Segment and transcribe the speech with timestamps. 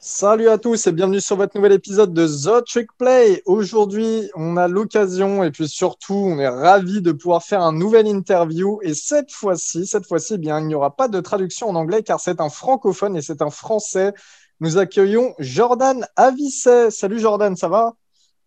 [0.00, 3.42] Salut à tous et bienvenue sur votre nouvel épisode de The Trick Play.
[3.46, 8.06] Aujourd'hui, on a l'occasion et puis surtout, on est ravi de pouvoir faire un nouvel
[8.06, 8.78] interview.
[8.82, 12.04] Et cette fois-ci, cette fois-ci, eh bien, il n'y aura pas de traduction en anglais
[12.04, 14.12] car c'est un francophone et c'est un français.
[14.60, 16.92] Nous accueillons Jordan Avisset.
[16.92, 17.94] Salut Jordan, ça va?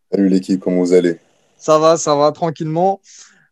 [0.10, 1.20] Salut l'équipe, comment vous allez?
[1.58, 3.02] Ça va, ça va tranquillement.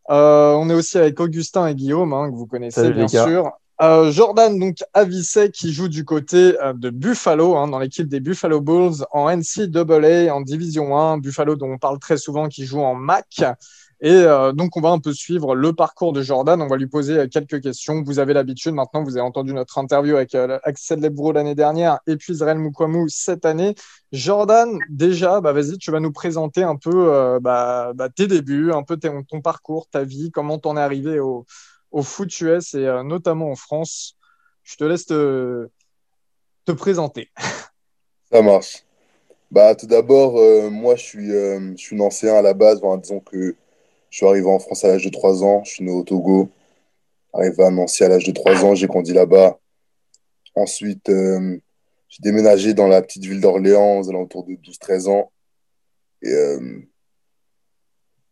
[0.09, 3.51] Euh, on est aussi avec Augustin et Guillaume, hein, que vous connaissez Salut, bien sûr.
[3.81, 8.19] Euh, Jordan donc Avisset qui joue du côté euh, de Buffalo hein, dans l'équipe des
[8.19, 12.81] Buffalo Bulls en NCAA en Division 1 Buffalo dont on parle très souvent qui joue
[12.81, 13.41] en MAC
[14.01, 16.61] et euh, donc on va un peu suivre le parcours de Jordan.
[16.61, 18.03] On va lui poser euh, quelques questions.
[18.03, 22.17] Vous avez l'habitude maintenant vous avez entendu notre interview avec Axel Lebro l'année dernière et
[22.17, 23.75] puis Israël Moukouamou cette année.
[24.11, 28.83] Jordan déjà bah vas-y tu vas nous présenter un peu bah, bah, tes débuts un
[28.83, 31.45] peu tes- ton parcours ta vie comment t'en es arrivé au
[31.91, 34.17] au foot US et euh, notamment en France.
[34.63, 35.69] Je te laisse te,
[36.65, 37.29] te présenter.
[38.31, 38.83] Ça marche.
[39.51, 42.81] Bah, tout d'abord, euh, moi, je suis, euh, je suis Nancéen à la base.
[43.01, 43.55] Disons que
[44.09, 45.63] je suis arrivé en France à l'âge de 3 ans.
[45.63, 46.49] Je suis né au Togo.
[47.33, 49.59] Arrivé à Nancy à l'âge de 3 ans, j'ai grandi là-bas.
[50.55, 55.31] Ensuite, j'ai déménagé dans la petite ville d'Orléans aux alentours de 12-13 ans.
[56.23, 56.33] Et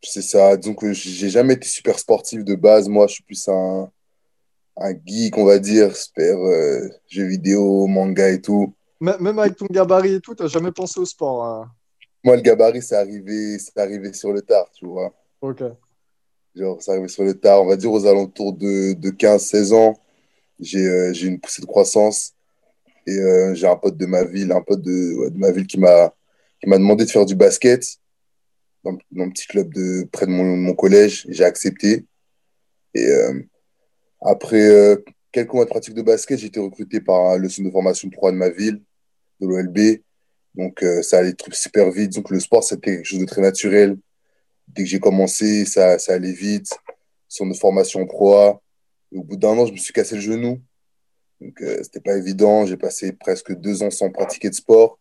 [0.01, 0.55] c'est ça.
[0.57, 2.87] Disons que j'ai jamais été super sportif de base.
[2.87, 3.89] Moi, je suis plus un,
[4.77, 8.73] un geek, on va dire, super euh, jeux vidéo, manga et tout.
[8.99, 11.43] Même avec ton gabarit et tout, t'as jamais pensé au sport.
[11.43, 11.71] hein?
[12.23, 15.13] Moi, le gabarit, c'est arrivé, arrivé sur le tard, tu vois.
[15.41, 15.63] Ok.
[16.55, 19.93] Genre, c'est arrivé sur le tard, on va dire aux alentours de, de 15-16 ans.
[20.59, 22.33] J'ai euh, j'ai une poussée de croissance
[23.05, 25.67] et euh, j'ai un pote de ma ville, un pote de, ouais, de ma ville
[25.67, 26.11] qui m'a
[26.65, 27.97] demandé de faire du basket
[28.83, 31.25] dans, dans un petit club de, près de mon, collège.
[31.29, 32.05] J'ai accepté.
[32.93, 33.41] Et euh,
[34.21, 34.95] après euh,
[35.31, 38.31] quelques mois de pratique de basket, j'ai été recruté par le centre de formation 3
[38.31, 38.81] de ma ville,
[39.39, 40.01] de l'OLB.
[40.55, 42.13] Donc, euh, ça allait super vite.
[42.13, 43.97] Donc, le sport, c'était quelque chose de très naturel.
[44.67, 46.75] Dès que j'ai commencé, ça, ça allait vite.
[47.27, 48.61] Centre de formation pro A.
[49.13, 50.59] Au bout d'un an, je me suis cassé le genou.
[51.39, 52.65] Donc, euh, c'était pas évident.
[52.65, 54.99] J'ai passé presque deux ans sans pratiquer de sport.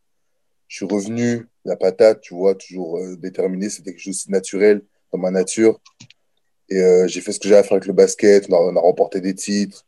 [0.68, 3.68] Je suis revenu, la patate, tu vois, toujours euh, déterminé.
[3.68, 4.82] C'était quelque chose de naturel
[5.12, 5.80] dans ma nature.
[6.68, 8.46] Et euh, j'ai fait ce que j'avais à faire avec le basket.
[8.50, 9.84] On a, on a remporté des titres.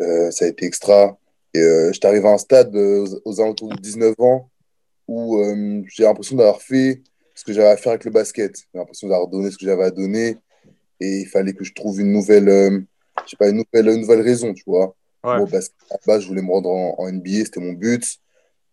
[0.00, 1.18] Euh, ça a été extra.
[1.54, 4.50] Et euh, j'étais arrivé à un stade aux, aux alentours de 19 ans
[5.08, 5.40] où
[5.88, 7.00] j'ai l'impression d'avoir fait
[7.32, 8.56] ce que j'avais à faire avec le basket.
[8.56, 10.36] J'ai l'impression d'avoir donné ce que j'avais à donner.
[10.98, 12.48] Et il fallait que je trouve une nouvelle,
[13.24, 14.96] je sais pas, une nouvelle, une nouvelle raison, tu vois.
[15.22, 15.38] Ouais.
[15.38, 15.76] Au basket,
[16.06, 18.18] base, je voulais me rendre en, en NBA, c'était mon but.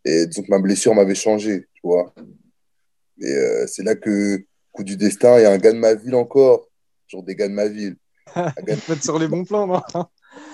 [0.06, 2.14] Et disons que ma blessure m'avait changé, tu vois.
[3.19, 5.94] Et euh, c'est là que, coup du destin, il y a un gars de ma
[5.94, 6.68] ville encore,
[7.08, 7.96] genre des gars de ma ville,
[8.36, 9.81] un gars Faut être sur les bons plans, non?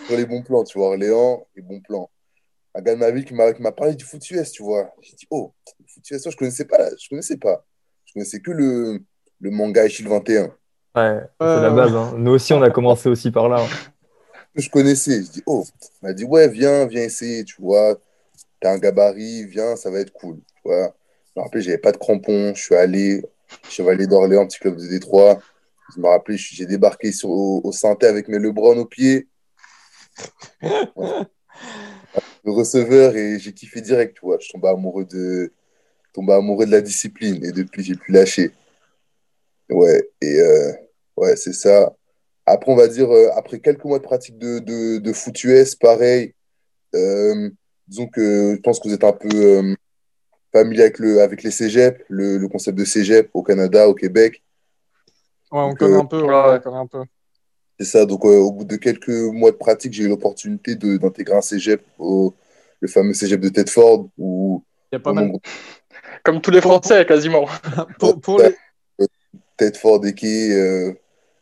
[0.07, 2.09] Sur les bons plans, tu vois, Orléans, les bons plans.
[2.75, 4.91] Un gars de ma ville qui m'a parlé du foot US, tu vois.
[5.01, 7.65] J'ai dit, oh, le foot US, je connaissais pas, je connaissais pas.
[8.05, 8.99] Je connaissais que le,
[9.39, 10.43] le manga Echille 21.
[10.43, 10.51] Ouais,
[10.95, 11.95] c'est Euh, la base.
[11.95, 12.13] hein.
[12.17, 13.61] Nous aussi, on a commencé aussi par là.
[13.61, 13.67] hein.
[14.55, 15.23] Je connaissais.
[15.23, 15.63] Je dis, oh,
[16.01, 17.97] il m'a dit, ouais, viens, viens essayer, tu vois.
[18.59, 20.93] T'as un gabarit, viens, ça va être cool, tu vois.
[21.35, 23.23] Je me rappelle, j'avais pas de crampons, je suis allé,
[23.69, 25.39] Chevalier d'Orléans, petit club de Détroit.
[25.95, 29.27] Je me rappelle, j'ai débarqué sur, au, au synthé avec mes Lebron au pied.
[32.43, 34.37] le receveur et j'ai kiffé direct, tu vois.
[34.39, 35.51] Je tombais amoureux de,
[36.13, 38.51] tombé amoureux de la discipline et depuis, j'ai plus lâché.
[39.69, 40.71] Ouais, et euh,
[41.17, 41.95] ouais, c'est ça.
[42.45, 45.75] Après, on va dire, euh, après quelques mois de pratique de, de, de foot US,
[45.75, 46.33] pareil,
[46.95, 47.49] euh,
[47.89, 49.75] disons que je pense que vous êtes un peu euh,
[50.53, 54.43] familier avec, le, avec les cégeps, le, le concept de cégep au Canada, au Québec.
[55.51, 56.21] Ouais, on Donc, connaît euh, un peu.
[56.21, 56.57] ouais, ouais.
[56.57, 57.03] on connaît un peu.
[57.79, 61.37] C'est ça, donc euh, au bout de quelques mois de pratique, j'ai eu l'opportunité d'intégrer
[61.37, 62.33] un cégep, au,
[62.81, 65.25] le fameux cégep de Tedford, où Il y a pas mal.
[65.27, 65.39] nombre
[66.23, 67.45] Comme tous les Français, quasiment.
[67.99, 68.55] Pour, pour les,
[69.57, 70.93] Tedford et qui, euh,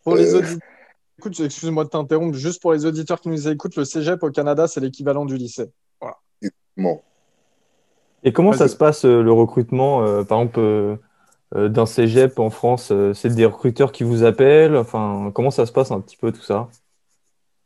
[0.03, 0.57] pour les Euh, auditeurs.
[1.19, 2.38] Écoute, excuse-moi de t'interrompre.
[2.38, 5.66] Juste pour les auditeurs qui nous écoutent, le cégep au Canada, c'est l'équivalent du lycée.
[6.77, 7.01] Bon,
[8.23, 10.97] Et comment ça se passe euh, le recrutement, euh, par exemple, euh,
[11.56, 12.94] euh, d'un cégep en France?
[13.15, 14.77] c'est des recruteurs qui vous appellent?
[14.77, 16.69] Enfin, comment ça se passe un petit peu tout ça?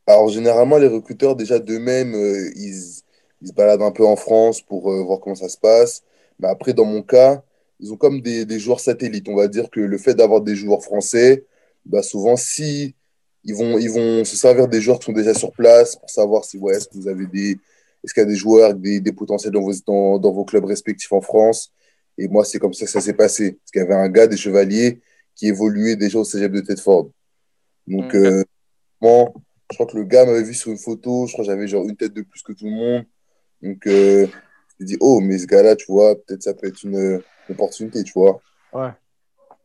[0.08, 2.14] Alors, généralement, les recruteurs, déjà d'eux-mêmes,
[2.56, 3.02] ils,
[3.42, 6.04] ils se baladent un peu en France pour voir comment ça se passe.
[6.40, 7.44] Mais après, dans mon cas,
[7.80, 9.30] ils ont comme des, des joueurs satellites.
[9.30, 11.46] On va dire que le fait d'avoir des joueurs français,
[11.86, 12.96] bah souvent, si
[13.44, 16.44] ils vont, ils vont se servir des joueurs qui sont déjà sur place pour savoir
[16.46, 17.58] si, ouais, est-ce que vous avez des,
[18.04, 20.66] est-ce qu'il y a des joueurs des, des potentiels dans vos, dans, dans vos clubs
[20.66, 21.72] respectifs en France?
[22.18, 23.54] Et moi, c'est comme ça que ça s'est passé.
[23.54, 25.02] Parce qu'il y avait un gars des Chevaliers
[25.36, 27.10] qui évoluait déjà au cégep de Tedford.
[27.88, 28.44] Donc, euh,
[29.00, 29.34] bon,
[29.72, 31.26] je crois que le gars m'avait vu sur une photo.
[31.28, 33.06] Je crois que j'avais genre une tête de plus que tout le monde.
[33.62, 34.28] Donc, euh,
[34.80, 38.04] j'ai dit, oh, mais ce gars-là, tu vois, peut-être ça peut être une, une opportunité,
[38.04, 38.42] tu vois.
[38.74, 38.90] Ouais.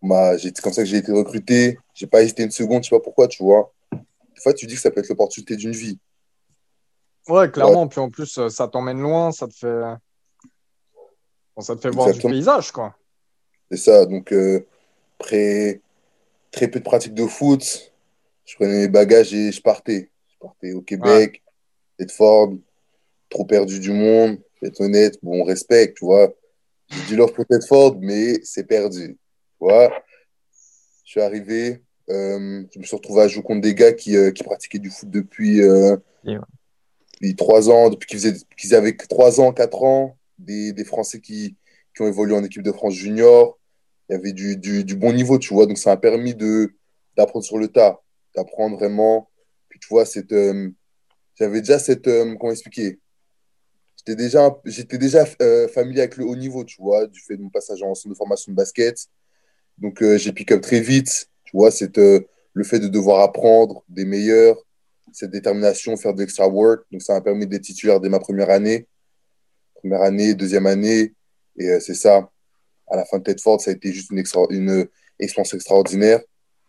[0.03, 1.79] Bah, c'est comme ça que j'ai été recruté.
[1.95, 3.73] J'ai pas hésité une seconde, je sais pas pourquoi, tu vois.
[3.93, 5.99] Des fois, tu dis que ça peut être l'opportunité d'une vie.
[7.29, 7.89] Ouais, clairement.
[7.89, 9.81] Puis en plus, euh, ça t'emmène loin, ça te fait,
[11.55, 12.97] bon, ça te fait voir du paysage, quoi.
[13.71, 14.07] C'est ça.
[14.07, 14.65] Donc, euh,
[15.19, 15.81] après
[16.53, 17.93] très peu de pratique de foot,
[18.45, 20.11] je prenais mes bagages et je partais.
[20.29, 21.43] Je partais au Québec,
[21.99, 22.55] Bedford,
[23.29, 25.19] trop perdu du monde, être honnête.
[25.23, 26.33] Bon, on respecte, tu vois.
[26.89, 29.19] J'ai du love pour Bedford, mais c'est perdu.
[29.59, 29.93] Tu vois.
[31.05, 34.31] Je suis arrivé, euh, je me suis retrouvé à jouer contre des gars qui, euh,
[34.31, 36.39] qui pratiquaient du foot depuis, euh, ouais.
[37.17, 38.07] Depuis 3 ans, depuis
[38.57, 41.57] qu'ils avaient 3 ans, 4 ans, des, Français qui,
[42.01, 43.59] ont évolué en équipe de France junior.
[44.09, 45.67] Il y avait du, bon niveau, tu vois.
[45.67, 46.35] Donc, ça m'a permis
[47.17, 48.03] d'apprendre sur le tas,
[48.35, 49.31] d'apprendre vraiment.
[49.69, 50.71] Puis, tu vois, euh,
[51.35, 52.07] j'avais déjà cette.
[52.07, 52.99] euh, comment expliquer?
[53.97, 54.15] J'étais
[54.99, 57.95] déjà, euh, familier avec le haut niveau, tu vois, du fait de mon passage en
[57.95, 59.09] centre de formation de basket.
[59.79, 64.07] Donc, j'ai pick up très vite, tu vois, c'est le fait de devoir apprendre des
[64.07, 64.57] meilleurs,
[65.19, 66.85] cette détermination, faire de l'extra work.
[66.93, 68.87] Donc, ça m'a permis d'être titulaire dès ma première année.
[69.77, 71.15] Première année, deuxième année.
[71.59, 72.31] Et euh, c'est ça.
[72.91, 74.87] À la fin de Tedford, ça a été juste une, extra- une
[75.19, 76.21] expérience extraordinaire.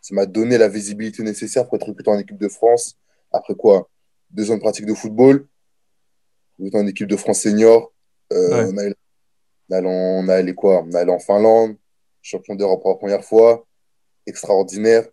[0.01, 2.95] Ça m'a donné la visibilité nécessaire pour être recruté en équipe de France.
[3.33, 3.89] Après quoi
[4.31, 5.45] Deux ans de pratique de football.
[6.57, 7.94] Recruté en équipe de France senior.
[8.31, 8.71] Euh, Ouais.
[8.71, 8.83] on, a,
[9.69, 9.91] on, a allé, en-
[10.23, 10.85] on a allé quoi?
[10.88, 11.75] On a allé en Finlande.
[12.21, 13.67] Champion d'Europe pour la première fois.
[14.25, 15.05] Extraordinaire.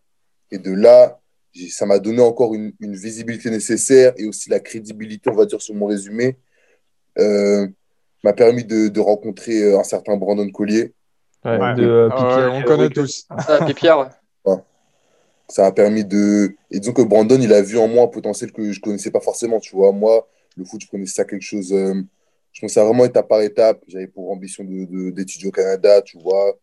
[0.52, 1.20] Et de là,
[1.70, 5.60] ça m'a donné encore une, une visibilité nécessaire et aussi la crédibilité, on va dire,
[5.62, 6.36] sur mon résumé.
[7.18, 7.66] Euh,
[8.24, 10.92] m'a permis de, de rencontrer euh, un certain Brandon Collier.
[11.44, 11.74] Ouais, Ouais.
[11.74, 13.26] de euh, Ah Piquet, on connaît tous.
[13.28, 13.98] Ah, Pierre,
[14.46, 14.54] ouais.
[15.48, 16.56] Ça a permis de.
[16.70, 19.20] Et disons que Brandon, il a vu en moi un potentiel que je connaissais pas
[19.20, 19.92] forcément, tu vois.
[19.92, 21.70] Moi, le foot, je connaissais ça quelque chose.
[21.72, 21.94] euh,
[22.52, 23.82] je pensais vraiment étape par étape.
[23.86, 26.56] J'avais pour ambition de, de- d'étudier au Canada, tu vois.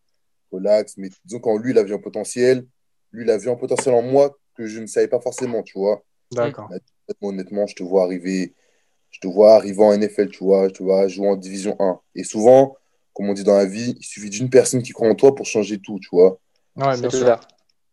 [0.50, 0.96] Relax.
[0.98, 2.66] Mais disons qu'en lui, il a vu un potentiel.
[3.12, 5.78] Lui, il a vu un potentiel en moi que je ne savais pas forcément, tu
[5.78, 6.02] vois.
[6.32, 6.70] D'accord.
[7.20, 8.54] Honnêtement, je te vois arriver.
[9.10, 10.68] Je te vois arriver en NFL, tu vois.
[10.68, 12.00] Je te vois jouer en Division 1.
[12.14, 12.76] Et souvent,
[13.12, 15.46] comme on dit dans la vie, il suffit d'une personne qui croit en toi pour
[15.46, 16.38] changer tout, tu vois.
[16.76, 17.38] Ouais, bien sûr.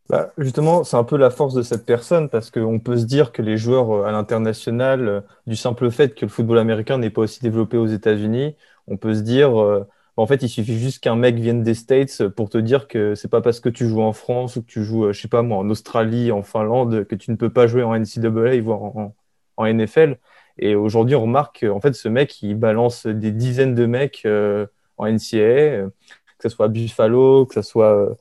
[0.09, 3.31] Bah, justement, c'est un peu la force de cette personne parce qu'on peut se dire
[3.31, 7.11] que les joueurs euh, à l'international, euh, du simple fait que le football américain n'est
[7.11, 8.55] pas aussi développé aux États-Unis,
[8.87, 9.87] on peut se dire, euh,
[10.21, 13.27] en fait, il suffit juste qu'un mec vienne des States pour te dire que c'est
[13.29, 15.41] pas parce que tu joues en France ou que tu joues, euh, je sais pas
[15.41, 19.15] moi, en Australie, en Finlande, que tu ne peux pas jouer en NCAA, voire en,
[19.57, 20.17] en NFL.
[20.57, 24.65] Et aujourd'hui, on remarque qu'en fait, ce mec, il balance des dizaines de mecs euh,
[24.97, 25.89] en NCAA, euh,
[26.37, 28.15] que ce soit à Buffalo, que ce soit.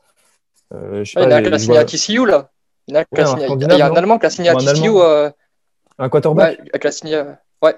[0.74, 2.50] euh, je sais Ah, il y en pas, a les à TCU, là.
[2.86, 4.30] Il y a, Ouais, un signé- il y Scandinave, a un non Allemand qui a
[4.30, 4.88] signé à un TCU.
[4.96, 5.30] Euh,
[5.98, 6.58] Un quarterback.
[6.60, 7.14] ouais, qui a signé.
[7.16, 7.76] euh, Ouais.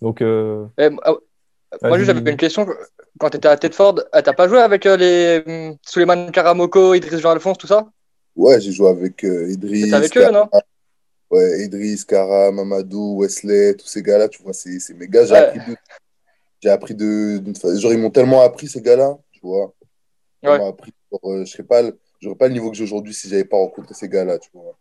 [0.00, 1.14] Donc, euh, Et, euh,
[1.82, 2.66] moi, juste, j'avais une question.
[3.18, 6.94] Quand tu étais à Tedford, euh, t'as pas joué avec euh, les hum, Suleiman Karamoko,
[6.94, 7.86] Idriss Jean-Alphonse, tout ça?
[8.36, 9.84] Ouais, j'ai joué avec euh, Idriss.
[9.84, 10.48] T'étais avec eux, non?
[11.30, 15.32] Ouais, Idriss, Kara, Mamadou, Wesley, tous ces gars-là, tu vois, c'est c'est mes gars, j'ai
[15.32, 15.38] Ouais.
[15.38, 15.76] appris de.
[16.62, 17.42] J'ai appris de.
[17.78, 19.72] Genre, ils m'ont tellement appris, ces gars-là, tu vois.
[20.42, 20.58] Ils Ouais.
[20.58, 20.92] m'ont appris.
[21.10, 23.44] Genre, euh, je serais pas, le- j'aurais pas le niveau que j'ai aujourd'hui si j'avais
[23.44, 24.76] pas rencontré ces gars-là, tu vois.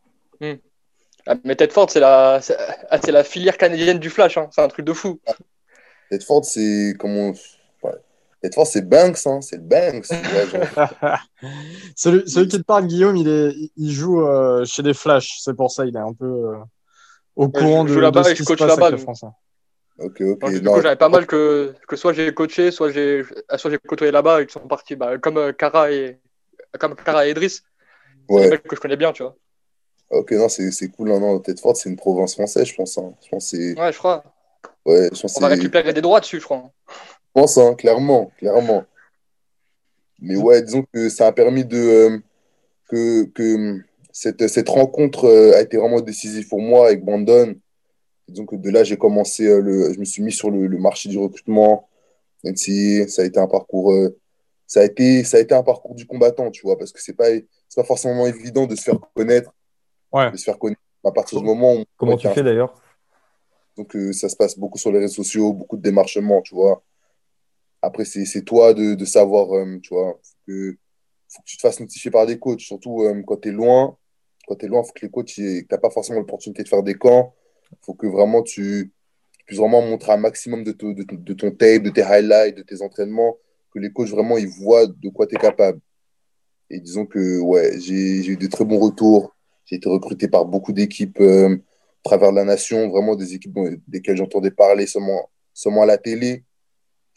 [1.27, 2.39] Ah, Mais Tedford, c'est la...
[2.41, 2.57] c'est
[2.89, 4.37] ah, c'est la filière canadienne du flash.
[4.37, 4.49] hein.
[4.51, 5.19] C'est un truc de fou.
[6.11, 6.93] Tedford, c'est.
[6.99, 7.31] Comment.
[7.83, 7.91] Ouais.
[8.41, 10.05] Tedford, c'est Banks, hein, c'est le Banks,
[11.95, 15.39] celui, celui qui te parle, Guillaume, il, est, il joue euh, chez les Flash.
[15.41, 16.57] C'est pour ça il est un peu euh,
[17.35, 18.99] au je courant de, là-bas de ce et je qui se coach passe là-bas, avec
[18.99, 19.15] les donc.
[19.15, 19.27] Français.
[19.99, 20.39] Ok, ok.
[20.39, 23.23] Donc, du non, coup, j'avais pas mal que, que soit j'ai coaché, soit j'ai
[23.57, 26.19] soit j'ai côtoyé là-bas et qui sont partis, bah, comme euh, Kara et
[26.79, 27.63] comme Kara et Idriss.
[28.27, 28.49] Ouais.
[28.49, 29.35] mecs que je connais bien, tu vois.
[30.09, 31.09] Ok, non, c'est c'est cool.
[31.09, 32.97] Non, non, Tedford, c'est une province française, je pense.
[32.97, 33.13] hein.
[33.23, 33.79] Je pense c'est.
[33.79, 34.23] Ouais, je crois.
[34.85, 36.71] Ouais, On va récupérer des droits dessus, je crois.
[36.89, 36.93] Je
[37.33, 38.83] pense, hein, clairement, clairement.
[40.19, 42.17] Mais ouais, disons que ça a permis de euh,
[42.89, 43.79] que, que
[44.11, 47.55] cette, cette rencontre euh, a été vraiment décisive pour moi avec Brandon.
[48.27, 50.77] Disons que de là, j'ai commencé euh, le, je me suis mis sur le, le
[50.77, 51.87] marché du recrutement.
[52.43, 54.17] Même si ça a été un parcours, euh,
[54.65, 57.13] ça a été, ça a été un parcours du combattant, tu vois, parce que c'est
[57.13, 59.53] pas, c'est pas forcément évident de se faire connaître,
[60.11, 60.31] Ouais.
[60.31, 62.80] de se faire connaître à partir du moment où comment tu fais d'ailleurs?
[63.77, 66.83] Donc, euh, ça se passe beaucoup sur les réseaux sociaux, beaucoup de démarchements, tu vois.
[67.81, 70.77] Après, c'est toi de, savoir, euh, tu vois, faut que,
[71.29, 73.97] faut que tu te fasses notifier par des coachs, surtout euh, quand tu es loin.
[74.47, 76.83] Quand tu es loin, faut que les coachs, tu n'as pas forcément l'opportunité de faire
[76.83, 77.33] des camps.
[77.71, 78.91] Il faut que vraiment tu,
[79.37, 82.63] tu puisses vraiment montrer un maximum de, de, de ton tape, de tes highlights, de
[82.63, 83.37] tes entraînements,
[83.73, 85.79] que les coachs vraiment ils voient de quoi tu es capable.
[86.69, 89.35] Et disons que ouais, j'ai eu de très bons retours.
[89.65, 91.19] J'ai été recruté par beaucoup d'équipes
[92.03, 96.43] travers la nation, vraiment des équipes dont- desquelles j'entendais parler seulement, seulement à la télé.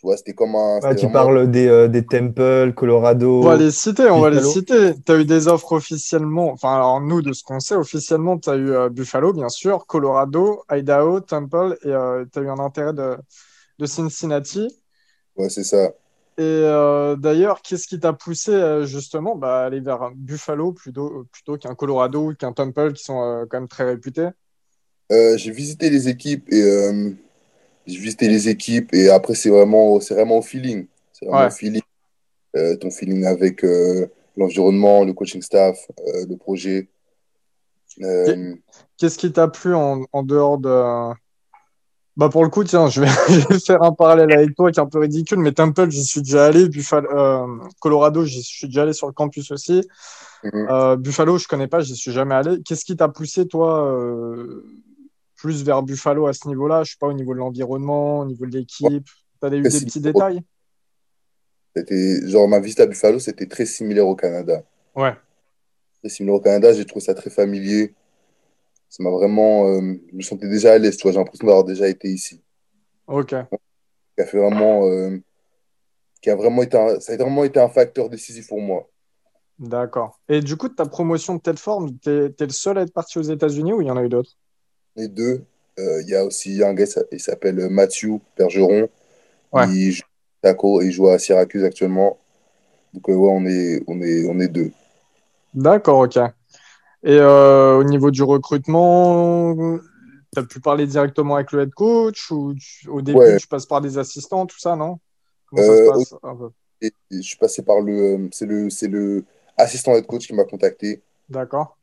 [0.02, 0.80] vois, c'était comme un.
[0.80, 3.40] Tu vraiment- parles des, euh, des Temple, Colorado.
[3.40, 4.92] On va les citer, on va les citer.
[5.02, 8.50] Tu as eu des offres officiellement, enfin, alors nous, de ce qu'on sait, officiellement, tu
[8.50, 11.94] as eu euh, Buffalo, bien sûr, Colorado, Idaho, Temple, et
[12.32, 13.16] tu as eu un intérêt de,
[13.78, 14.68] de Cincinnati.
[15.36, 15.92] Ouais, c'est ça.
[16.36, 21.26] Et euh, d'ailleurs, qu'est-ce qui t'a poussé euh, justement bah, à aller vers Buffalo plutôt,
[21.32, 24.28] plutôt qu'un Colorado ou qu'un Temple qui sont euh, quand même très réputés?
[25.12, 27.10] Euh, j'ai visité les équipes et euh,
[27.86, 30.86] j'ai visité les équipes et après c'est vraiment c'est vraiment au feeling.
[31.12, 31.46] C'est vraiment Ouais.
[31.48, 31.82] au feeling.
[32.56, 33.64] Euh, ton feeling avec
[34.36, 36.88] l'environnement, le coaching staff, le projet.
[38.96, 41.14] Qu'est-ce qui t'a plu en, en dehors de.
[42.16, 44.78] Bah pour le coup, tiens, je vais, je vais faire un parallèle avec toi qui
[44.78, 46.68] est un peu ridicule, mais Temple, j'y suis déjà allé.
[46.68, 49.82] Buffalo, Colorado, j'y suis déjà allé sur le campus aussi.
[50.44, 50.96] mhm.
[50.96, 52.62] Buffalo, je connais pas, j'y suis jamais allé.
[52.64, 54.00] Qu'est-ce qui t'a poussé, toi,
[55.44, 56.84] plus vers Buffalo à ce niveau-là?
[56.84, 59.06] Je sais pas, au niveau de l'environnement, au niveau de l'équipe.
[59.40, 60.40] T'as eu des petits détails?
[61.76, 64.62] C'était genre ma visite à Buffalo, c'était très similaire au Canada.
[64.96, 65.14] Ouais.
[66.00, 67.92] Très similaire au Canada, j'ai trouvé ça très familier.
[68.88, 71.12] Ça m'a vraiment, euh, je me sentais déjà à l'aise, tu vois.
[71.12, 72.40] J'ai l'impression d'avoir déjà été ici.
[73.06, 73.34] Ok.
[74.16, 75.18] Qui a fait vraiment, euh,
[76.22, 78.88] qui a vraiment été, un- ça a vraiment été un facteur décisif pour moi.
[79.58, 80.18] D'accord.
[80.26, 83.18] Et du coup, ta promotion de telle forme, t'es, t'es le seul à être parti
[83.18, 84.32] aux États-Unis ou il y en a eu d'autres?
[84.96, 85.44] Les deux,
[85.78, 88.88] euh, il y a aussi un gars, il s'appelle Mathieu Bergeron.
[89.52, 89.66] Ouais.
[89.70, 90.02] Il joue
[90.42, 92.18] à Taco et il joue à Syracuse actuellement.
[92.94, 94.70] Donc, euh, ouais, on est, on est, on est deux.
[95.54, 96.16] D'accord, ok.
[97.04, 99.54] Et euh, au niveau du recrutement,
[100.34, 103.36] tu as pu parler directement avec le head coach ou tu- au début Ouais.
[103.36, 104.98] tu passes par des assistants, tout ça, non?
[105.46, 106.14] Comment ça se passe
[106.80, 109.24] Et, et je suis passé par le, c'est le, c'est le
[109.56, 111.02] assistant head coach qui m'a contacté.
[111.28, 111.76] D'accord.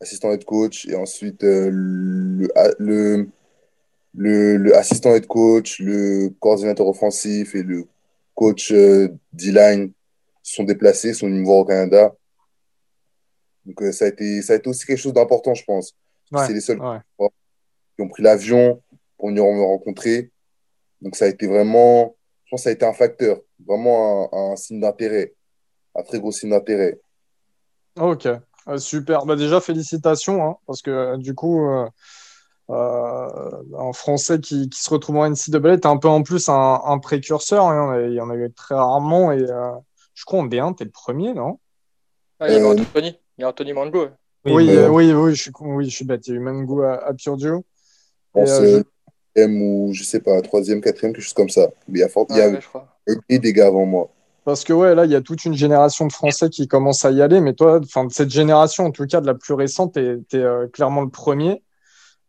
[0.00, 3.28] Assistant head coach et ensuite euh, le, le,
[4.14, 7.86] le, le assistant head coach, le coordinateur offensif et le
[8.34, 9.92] coach euh, D-line
[10.42, 12.14] sont déplacés, sont venus me voir au Canada.
[13.66, 15.94] Donc euh, ça a été, ça a été aussi quelque chose d'important, je pense.
[16.32, 16.98] Ouais, C'est les seuls ouais.
[17.94, 18.82] qui ont pris l'avion
[19.18, 20.30] pour venir me rencontrer.
[21.02, 22.16] Donc ça a été vraiment,
[22.46, 25.34] je pense que ça a été un facteur, vraiment un, un signe d'intérêt,
[25.94, 26.98] un très gros signe d'intérêt.
[27.98, 28.28] Ok,
[28.68, 29.26] Euh, super.
[29.26, 31.86] Bah, déjà, félicitations, hein, parce que euh, du coup, euh,
[32.70, 36.80] euh, un Français qui, qui se retrouve en NCAA, tu un peu en plus un,
[36.84, 37.66] un précurseur.
[37.66, 39.32] hein, il y en a eu très rarement.
[39.32, 39.72] Et euh,
[40.14, 41.58] je crois en D1, tu es le premier, non?
[42.38, 43.18] Ah, il y a Euh, Anthony.
[43.38, 44.08] Il y a Anthony Mango.
[44.44, 46.26] Oui, oui, oui, je suis, con- oui, je suis bête.
[46.26, 47.46] Il y a eu Mango à, à Purdue.
[47.48, 47.60] Je
[48.32, 48.82] pense Et, euh, euh,
[49.34, 51.68] troisième ou je sais pas, troisième, quatrième, quelque chose comme ça.
[51.88, 52.88] Mais il y a, fort- il y a Ouais, ouais, je crois.
[53.28, 54.10] eu des gars avant moi.
[54.50, 57.12] Parce que ouais, là, il y a toute une génération de Français qui commence à
[57.12, 60.16] y aller, mais toi, enfin, cette génération, en tout cas de la plus récente, t'es,
[60.28, 61.62] t'es euh, clairement le premier.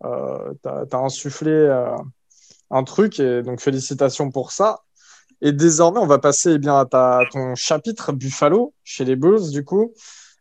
[0.06, 1.96] Euh, t'as, t'as insufflé euh,
[2.70, 4.82] un truc, et donc félicitations pour ça.
[5.42, 9.66] Et désormais, on va passer eh bien, à, ton chapitre Buffalo chez les Bulls, du
[9.66, 9.92] coup.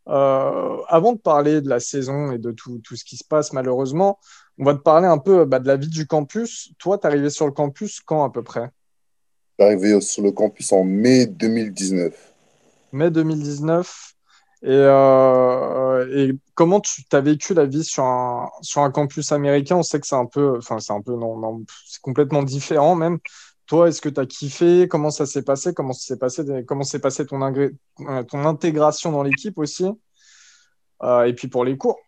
[0.04, 4.18] Avant de parler de la saison et de tout, tout ce qui se passe, malheureusement,
[4.58, 6.74] on va te parler un peu bah, de la vie du campus.
[6.78, 8.70] Toi, t'es arrivé sur le campus quand à peu près?
[9.60, 12.14] Arrivé sur le campus en mai 2019.
[12.92, 14.14] mai 2019.
[14.62, 19.76] Et, euh, et comment tu as vécu la vie sur un, sur un campus américain?
[19.76, 22.94] On sait que c'est un peu, enfin, c'est un peu, non, non, c'est complètement différent
[22.94, 23.18] même.
[23.66, 24.86] Toi, est-ce que tu as kiffé?
[24.88, 25.72] Comment ça s'est passé?
[25.72, 29.86] Comment s'est passé, comment s'est passé ton, ingré- euh, ton intégration dans l'équipe aussi?
[31.02, 31.98] Euh, et puis pour les cours.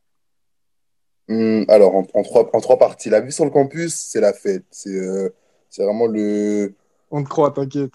[1.28, 3.09] Hum, alors, en, en trois, en trois parties.
[3.09, 4.64] La vie sur le campus, c'est la fête.
[4.71, 5.30] C'est euh,
[5.71, 6.75] c'est vraiment le,
[7.14, 7.92] On te croit, t'inquiète.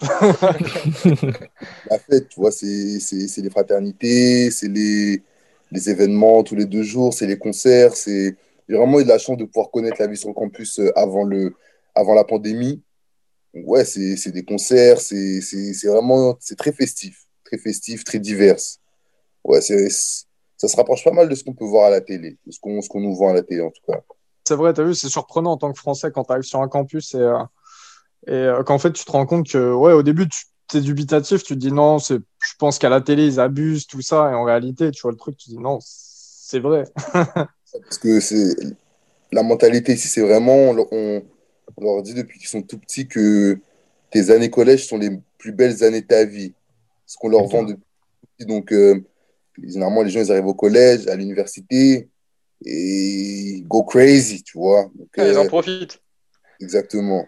[1.90, 2.52] la fête, tu vois.
[2.52, 3.00] C'est
[3.38, 5.24] les fraternités, c'est les,
[5.72, 7.96] les événements tous les deux jours, c'est les concerts.
[7.96, 8.36] c'est
[8.68, 10.96] J'ai vraiment eu de la chance de pouvoir connaître la vie sur le campus euh,
[10.96, 11.56] avant, le,
[11.96, 12.80] avant la pandémie.
[13.54, 15.40] Ouais, c'est des concerts, c'est
[15.84, 17.24] vraiment c'est très festif.
[17.44, 18.60] Très festif, très divers.
[19.42, 22.52] Ouais, ça se rapproche pas mal de ce qu'on peut voir à la télé, de
[22.52, 24.00] ce qu'on ce qu'on nous vend à la télé en tout cas.
[24.46, 26.62] C'est vrai, tu as vu, c'est surprenant en tant que Français quand tu arrives sur
[26.62, 27.38] un campus et, euh,
[28.28, 30.28] et euh, qu'en fait, tu te rends compte que, ouais, au début,
[30.68, 33.86] tu es dubitatif, tu te dis non, c'est, je pense qu'à la télé, ils abusent,
[33.86, 36.84] tout ça, et en réalité, tu vois le truc, tu dis non, c'est vrai.
[37.72, 38.54] Parce que c'est
[39.32, 41.22] la mentalité ici, c'est vraiment, on, leur- on-
[41.76, 43.58] on leur dit depuis qu'ils sont tout petits que
[44.10, 46.54] tes années collège sont les plus belles années de ta vie.
[47.06, 47.82] Ce qu'on leur vend depuis
[48.20, 48.46] tout petit.
[48.46, 49.00] Donc, euh,
[49.62, 52.08] généralement, les gens, ils arrivent au collège, à l'université,
[52.64, 52.72] et
[53.58, 54.90] ils go crazy, tu vois.
[54.94, 56.00] Donc, Ah, ils euh, en profitent.
[56.60, 57.26] exactement.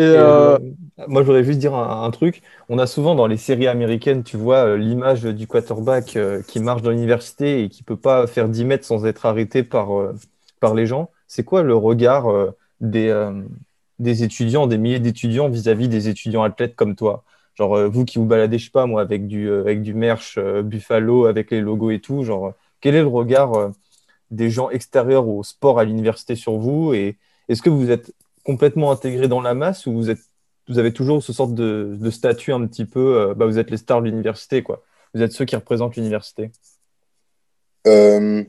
[0.00, 0.58] Et euh, euh,
[1.08, 2.42] moi, je voudrais juste dire un, un truc.
[2.68, 6.82] On a souvent dans les séries américaines, tu vois, euh, l'image du quarterback qui marche
[6.82, 9.88] dans l'université et qui peut pas faire 10 mètres sans être arrêté par,
[10.60, 11.10] par les gens.
[11.26, 12.26] C'est quoi le regard
[12.80, 13.12] des,
[13.98, 17.24] des étudiants, des milliers d'étudiants vis-à-vis des étudiants athlètes comme toi?
[17.56, 21.26] Genre, vous qui vous baladez, je sais pas, moi, avec du, avec du merch Buffalo,
[21.26, 23.70] avec les logos et tout, genre, quel est le regard
[24.30, 26.94] des gens extérieurs au sport à l'université sur vous?
[26.94, 28.12] Et est-ce que vous êtes
[28.44, 30.20] complètement intégré dans la masse ou vous, êtes,
[30.68, 33.76] vous avez toujours ce sorte de, de statut un petit peu, bah, vous êtes les
[33.76, 34.82] stars de l'université, quoi
[35.14, 36.50] Vous êtes ceux qui représentent l'université
[37.86, 38.46] Il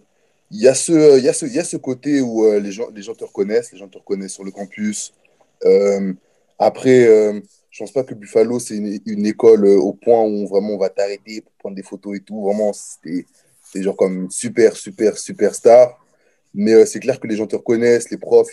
[0.52, 3.24] y, ce, y, a ce, y a ce côté où les, gens, les gens te
[3.24, 5.14] reconnaissent, les gens te reconnaissent sur le campus.
[6.60, 10.78] après, je pense pas que Buffalo, c'est une, école euh, au point où vraiment on
[10.78, 12.44] va t'arrêter pour prendre des photos et tout.
[12.44, 13.26] Vraiment, c'était
[13.76, 15.98] genre comme super, super, super star.
[16.54, 18.50] Mais euh, c'est clair que les gens te reconnaissent, les profs,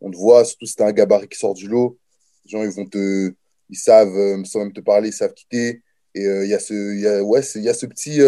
[0.00, 1.98] on te voit, surtout si tu un gabarit qui sort du lot.
[2.44, 3.32] Les gens, ils vont te.
[3.70, 5.82] Ils savent, euh, sans même te parler, ils savent quitter.
[6.14, 8.18] Et il y, a ce, y, a, ouais, y a ce petit.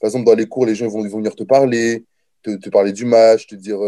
[0.00, 2.04] par exemple, dans les cours, les gens ils vont, ils vont venir te parler,
[2.42, 3.78] te, te parler du match, te dire,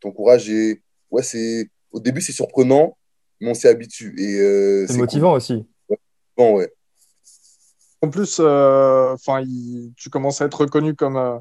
[0.00, 0.82] t'encourager.
[1.10, 1.68] Ouais, c'est.
[1.92, 2.96] Au début, c'est surprenant,
[3.40, 4.14] mais on s'y habitue.
[4.18, 5.66] Et, euh, c'est motivant aussi.
[6.36, 6.72] Bon, ouais.
[8.00, 9.44] En plus, euh, enfin,
[9.96, 11.38] tu commences à être reconnu comme, euh,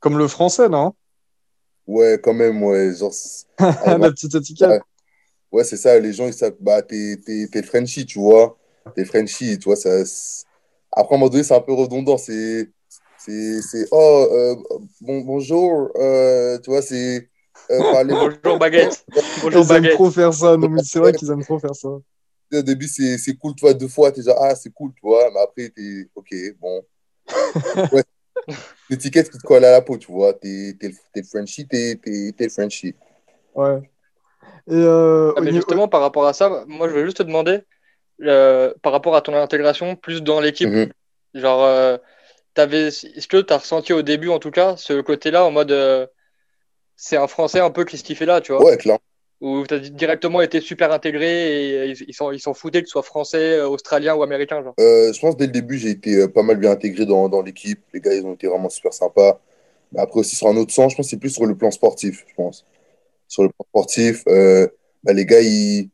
[0.00, 0.94] comme le français, non?
[1.86, 2.94] Ouais, quand même, ouais.
[2.94, 3.12] Genre,
[3.58, 4.82] La petite étiquette.
[5.50, 5.98] Ouais, c'est ça.
[5.98, 8.56] Les gens, ils savent, bah, t'es, t'es, t'es Frenchie, tu vois.
[8.94, 9.76] T'es Frenchie, tu vois.
[9.76, 9.90] Ça,
[10.92, 12.18] Après, à un moment donné, c'est un peu redondant.
[12.18, 12.70] C'est,
[13.18, 14.56] c'est, c'est oh,
[15.00, 15.90] bon, bonjour.
[15.94, 17.28] tu vois, c'est
[17.70, 19.04] euh, Bonjour baguette.
[19.42, 20.56] Bonjour ils aiment trop faire ça.
[20.56, 21.88] Non, mais c'est vrai qu'ils aiment trop faire ça.
[21.88, 25.30] Au début, c'est cool, tu vois, deux fois, t'es genre, ah, c'est cool, tu vois,
[25.32, 26.82] mais après, t'es, ok, bon.
[27.92, 28.04] ouais.
[28.90, 32.94] L'étiquette qui te colle à la peau, tu vois, t'es es, Frenchie, t'es es, Frenchie.
[33.54, 33.78] Ouais.
[34.68, 37.60] Et euh, ah, mais justement, par rapport à ça, moi, je veux juste te demander,
[38.22, 40.90] euh, par rapport à ton intégration, plus dans l'équipe, mm-hmm.
[41.34, 41.96] genre, euh,
[42.56, 46.08] est-ce que tu as ressenti au début, en tout cas, ce côté-là, en mode
[46.96, 48.64] c'est un Français un peu qui se kiffait là, tu vois?
[48.64, 48.98] Ouais, clair.
[49.42, 53.02] Où tu as directement été super intégré et ils s'en sont foutés que tu sois
[53.02, 54.62] français, euh, australien ou américain.
[54.62, 54.72] Genre.
[54.78, 57.80] Euh, je pense dès le début, j'ai été euh, pas mal bien intégré dans, l'équipe.
[57.92, 59.40] Les gars, ils ont été vraiment super sympas.
[59.96, 62.24] Après aussi, sur un autre sens, je pense que c'est plus sur le plan sportif,
[62.28, 62.64] je pense.
[63.26, 65.90] Sur le plan sportif, bah, les gars, il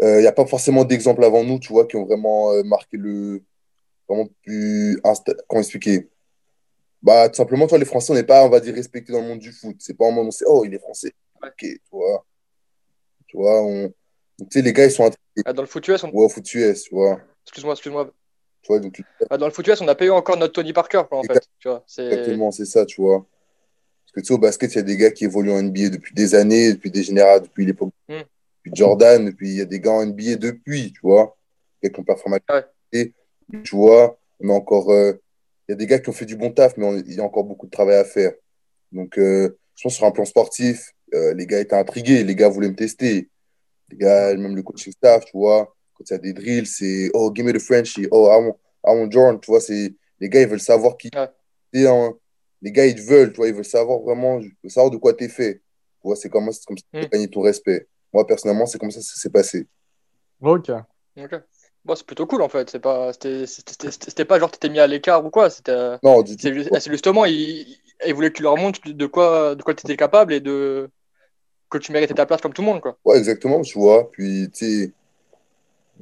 [0.00, 3.42] n'y a pas forcément d'exemples avant nous, tu vois, qui ont vraiment marqué le.
[4.08, 5.00] Vraiment pu.
[5.48, 6.08] Comment expliquer?
[7.02, 9.26] Bah, tout simplement, toi, les Français, on n'est pas, on va dire, respectés dans le
[9.26, 9.74] monde du foot.
[9.80, 11.12] C'est pas moment où on sait, oh, il est français.
[11.42, 12.24] Ok, tu vois.
[13.26, 13.88] Tu vois, on...
[14.38, 15.10] tu sais, les gars, ils sont
[15.44, 16.10] ah, dans le foot US, on...
[16.10, 17.20] Ouais, au foot US, tu vois.
[17.44, 18.12] Excuse-moi, excuse-moi.
[18.62, 19.00] Tu vois, donc...
[19.30, 21.48] ah, dans le foot US, on a payé encore notre Tony Parker, quoi, en fait.
[21.58, 23.26] Tu vois, Exactement, c'est ça, tu vois.
[24.04, 25.90] Parce que tu sais, au basket, il y a des gars qui évoluent en NBA
[25.90, 27.92] depuis des années, depuis des générations, depuis l'époque.
[28.08, 28.22] Hmm.
[28.64, 31.36] Depuis Jordan, depuis il y a des gars en NBA depuis, tu vois.
[31.82, 32.38] Et qui ont performé.
[32.92, 33.14] Et,
[33.62, 34.90] tu vois, on a encore.
[34.90, 35.12] Euh,
[35.68, 37.22] il y a des gars qui ont fait du bon taf, mais il y a
[37.22, 38.32] encore beaucoup de travail à faire.
[38.90, 42.48] Donc, euh, je pense sur un plan sportif, euh, les gars étaient intrigués, les gars
[42.48, 43.28] voulaient me tester.
[43.90, 47.10] Les gars, même le coaching staff, tu vois, quand il y a des drills, c'est
[47.14, 50.28] oh, give me the Frenchie, oh, I want, I want Jordan, tu vois, c'est les
[50.28, 51.86] gars, ils veulent savoir qui ouais.
[51.86, 52.12] Hein.
[52.62, 55.28] Les gars, ils veulent, tu vois, ils veulent savoir vraiment, savoir de quoi tu es
[55.28, 55.54] fait.
[55.54, 57.88] Tu vois, c'est comme, comme ça que tu as gagné ton respect.
[58.12, 59.66] Moi, personnellement, c'est comme ça que ça s'est passé.
[60.40, 60.70] Ok.
[61.16, 61.34] Ok.
[61.84, 62.68] Bon, c'est plutôt cool en fait.
[62.68, 65.48] C'est pas, c'était pas genre t'étais mis à l'écart ou quoi.
[65.48, 65.96] C'était.
[66.02, 69.74] Non, du C'est justement, il, il, voulait que tu leur montres de quoi, de quoi
[69.74, 70.90] tu étais capable et de
[71.70, 72.96] que tu méritais ta place comme tout le monde quoi.
[73.04, 73.60] Ouais, exactement.
[73.62, 74.10] Tu vois.
[74.10, 74.92] Puis tu sais,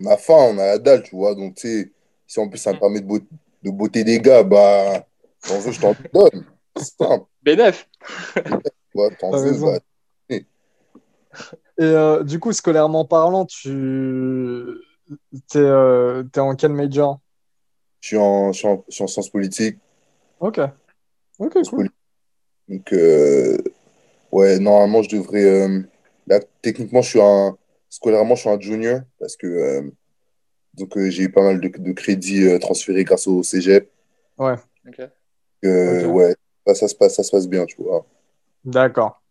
[0.01, 1.35] on a faim, on a la dalle, tu vois.
[1.35, 1.93] Donc tu sais,
[2.27, 2.81] si en plus ça me mm.
[2.81, 3.23] permet de,
[3.63, 5.07] de botter des gars, bah,
[5.47, 6.45] t'en veux, je t'en donne.
[6.77, 7.27] C'est simple.
[7.43, 7.89] Bénef.
[8.95, 9.79] ouais, t'en veux, bah.
[10.31, 14.75] Et euh, du coup, scolairement parlant, tu
[15.49, 17.21] T'es euh, es en quel major?
[18.01, 19.79] Je suis en, je, suis en, sciences politiques.
[20.41, 20.61] Ok.
[21.39, 21.89] Ok, cool.
[22.69, 23.57] Donc, euh,
[24.33, 25.45] ouais, normalement, je devrais.
[25.45, 25.81] Euh,
[26.27, 27.57] là, techniquement, je suis un.
[27.91, 29.83] Scolairement, je suis un junior parce que euh,
[30.75, 33.91] donc j'ai eu pas mal de, de crédits transférés grâce au cégep.
[34.37, 34.57] Ouais.
[34.87, 35.01] Ok.
[35.62, 36.35] Ouais,
[36.75, 38.05] ça, se passe, ça se passe bien, tu vois.
[38.62, 39.23] D'accord.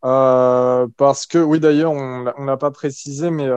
[0.00, 3.48] parce que, oui, d'ailleurs, on ne l'a pas précisé, mais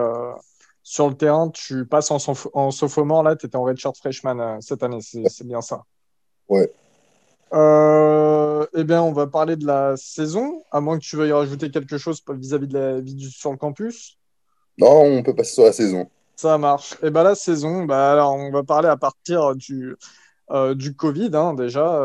[0.88, 2.16] sur le terrain, tu passes en,
[2.54, 5.82] en sophomore, là, tu étais en redshirt freshman euh, cette année, c'est bien ça.
[6.48, 6.72] Ouais.
[7.52, 11.70] Euh, eh bien, on va parler de la saison, à moins que tu veuilles rajouter
[11.70, 14.18] quelque chose vis-à-vis de la vie du, sur le campus.
[14.78, 16.08] Non, on peut passer sur la saison.
[16.36, 16.92] Ça marche.
[16.94, 19.96] Et eh bien, la saison, bah, alors, on va parler à partir du,
[20.50, 22.00] euh, du Covid, hein, déjà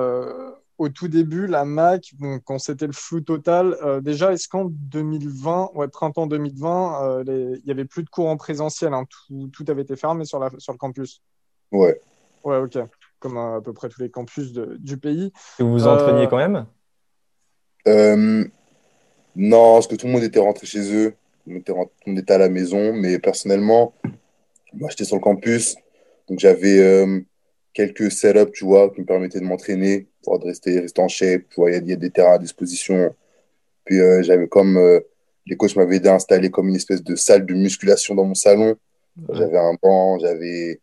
[0.78, 2.14] au tout début, la Mac,
[2.46, 7.66] quand c'était le flou total, euh, déjà, est-ce qu'en 2020, ouais, printemps 2020, euh, il
[7.66, 10.50] n'y avait plus de cours en présentiel hein, tout, tout, avait été fermé sur, la,
[10.58, 11.22] sur le campus?
[11.72, 12.00] Ouais.
[12.44, 12.80] Ouais, ok.
[13.24, 15.32] Comme à, peu près tous les campus du pays.
[15.58, 16.66] Et vous vous entraîniez euh, quand même?
[19.36, 21.16] Non, parce que tout le monde était rentré chez eux.
[21.48, 21.74] on était,
[22.06, 23.94] on était à la maison, mais personnellement,
[24.74, 25.76] moi, j'étais sur le campus,
[26.28, 27.20] donc j'avais euh,
[27.74, 31.56] quelques setups, tu vois, qui me permettaient de m'entraîner, pour rester, rester en shape, tu
[31.56, 33.16] vois, il y, a des terrains à disposition.
[33.86, 35.00] Puis euh, j'avais comme, euh,
[35.46, 38.36] les coachs m'avaient aidé à installer comme une espèce de salle de musculation dans mon
[38.36, 38.76] salon.
[39.32, 40.82] J'avais un banc, j'avais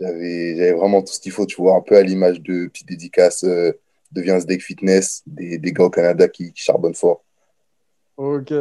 [0.00, 3.44] j'avais vraiment tout ce qu'il faut, tu vois, un peu à l'image de petites dédicaces
[3.44, 3.74] de
[4.22, 7.24] Viens Deck Fitness, des, des, gars au Canada qui, qui charbonnent fort.
[8.16, 8.52] Ok.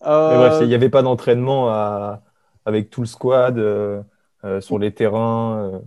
[0.00, 2.22] bref, il n'y avait pas d'entraînement à
[2.64, 4.02] avec tout le squad euh,
[4.44, 5.72] euh, sur les terrains.
[5.74, 5.78] Euh,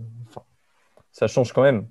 [1.12, 1.88] ça change quand même.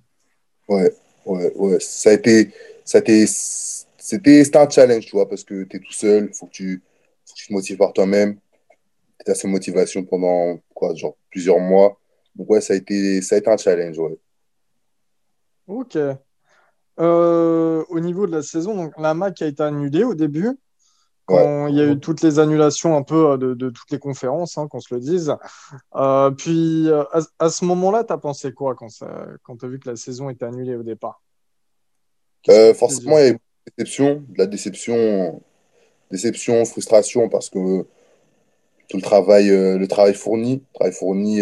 [0.68, 0.92] Ouais,
[1.26, 1.80] ouais, ouais.
[1.80, 2.52] Ça a été,
[2.86, 6.36] ça a été, c'était un challenge, tu vois, parce que tu es tout seul, il
[6.36, 6.84] faut que tu,
[7.26, 8.38] te motives par toi-même.
[9.26, 12.00] Tu as cette motivation pendant quoi, genre plusieurs mois.
[12.38, 14.18] Donc, ouais, ça a été, ça a été un challenge, ouais.
[15.68, 15.98] Ok.
[16.98, 20.58] au niveau de la saison, donc, la MAC a été annulée au début
[21.28, 24.58] quand il y a eu toutes les annulations un peu euh, de, toutes les conférences,
[24.58, 25.36] hein, qu'on se le dise.
[25.96, 27.04] Euh, puis euh,
[27.38, 28.88] à, ce moment-là, tu as pensé quoi quand,
[29.44, 31.22] quand tu as vu que la saison était annulée au départ?
[32.76, 33.40] Forcément, il y a eu de
[33.78, 35.42] déception, de la déception,
[36.10, 37.86] déception, frustration, parce que
[38.88, 41.42] tout le travail, le travail fourni, travail fourni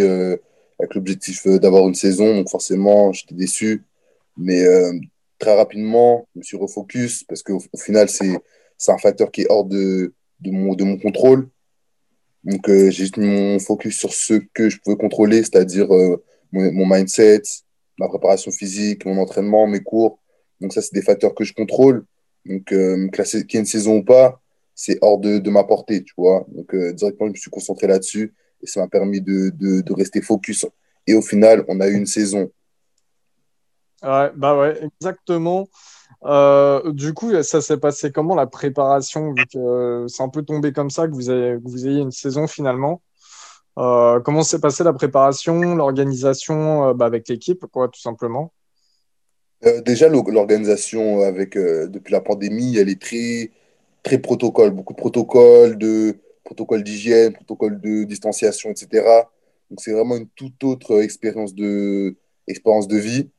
[0.79, 3.83] avec l'objectif d'avoir une saison, donc forcément, j'étais déçu.
[4.37, 4.65] Mais
[5.39, 9.47] très rapidement, je me suis refocus parce qu'au au final, c'est un facteur qui est
[9.49, 11.49] hors de, mon, contrôle.
[12.43, 16.85] Donc, euh, j'ai mis mon focus sur ce que je pouvais contrôler, c'est-à-dire euh, mon,
[16.85, 17.41] mindset,
[17.97, 20.19] ma préparation physique, mon entraînement, mes cours.
[20.61, 22.05] Donc, ça, c'est des facteurs que je contrôle.
[22.45, 24.41] Donc, euh, qu'il y ait une saison ou pas,
[24.75, 26.45] c'est hors de, ma portée, tu vois.
[26.49, 29.93] Donc, euh, directement, je me suis concentré là-dessus et ça m'a permis de, de, de,
[29.93, 30.65] rester focus.
[31.07, 32.51] Et au final, on a eu une saison.
[34.03, 35.67] Ouais, bah ouais, exactement.
[36.23, 40.43] Euh, du coup, ça s'est passé comment la préparation vu que euh, c'est un peu
[40.43, 43.01] tombé comme ça que vous, avez, vous ayez une saison finalement?
[43.77, 48.53] Euh, Comment s'est passée la préparation, l'organisation bah, avec l'équipe, quoi, tout simplement?
[49.85, 53.51] Déjà, l'organisation avec depuis la pandémie, elle est très
[54.05, 56.15] très protocole, beaucoup de protocoles, de
[56.45, 59.05] protocoles d'hygiène, protocoles de distanciation, etc.
[59.69, 62.15] Donc c'est vraiment une toute autre expérience de
[62.47, 63.29] expérience de vie,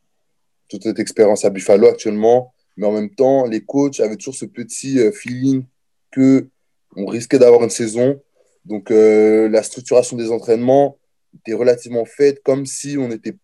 [0.69, 4.45] toute cette expérience à Buffalo actuellement mais en même temps, les coachs avaient toujours ce
[4.45, 5.65] petit euh, feeling
[6.11, 6.49] que
[6.97, 8.21] on risquait d'avoir une saison.
[8.65, 10.99] Donc, euh, la structuration des entraînements
[11.35, 13.37] était relativement faite comme si on, était,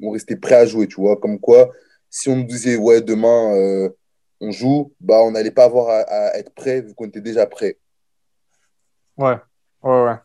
[0.00, 1.16] on restait prêt à jouer, tu vois.
[1.16, 1.70] Comme quoi,
[2.10, 3.90] si on nous disait, ouais, demain, euh,
[4.40, 7.78] on joue, bah, on n'allait pas avoir à, être prêt vu qu'on était déjà prêt.
[9.18, 9.36] Ouais,
[9.82, 10.16] ouais, ouais.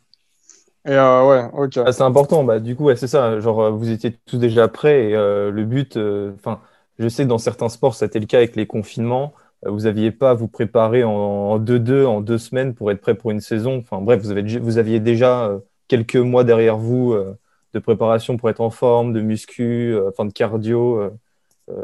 [0.85, 1.79] Et ouais, ok.
[1.85, 3.39] Ah, c'est important, bah, du coup, ouais, c'est ça.
[3.39, 5.97] Genre, vous étiez tous déjà prêts et le but,
[6.35, 6.61] enfin
[6.99, 9.33] je sais que dans certains sports, c'était le cas avec les confinements.
[9.65, 13.15] Euh, vous n'aviez pas à vous préparer en 2-2, en deux semaines pour être prêt
[13.15, 13.77] pour une saison.
[13.77, 17.37] Enfin bref, vous, avez, vous aviez déjà euh, quelques mois derrière vous euh,
[17.73, 21.11] de préparation pour être en forme, de muscu, enfin de cardio.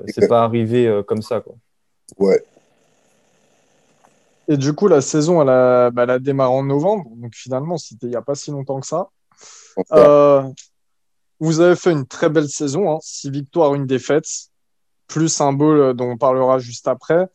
[0.07, 1.41] C'est pas arrivé comme ça.
[1.41, 1.55] Quoi.
[2.19, 2.43] Ouais.
[4.49, 7.09] Et du coup, la saison, elle a, bah, elle a démarré en novembre.
[7.15, 9.09] Donc finalement, c'était il n'y a pas si longtemps que ça.
[11.39, 12.97] vous avez fait une très belle saison, hein.
[13.01, 14.25] six victoires, une défaite
[15.09, 17.27] plus un bowl euh, dont on parlera juste après.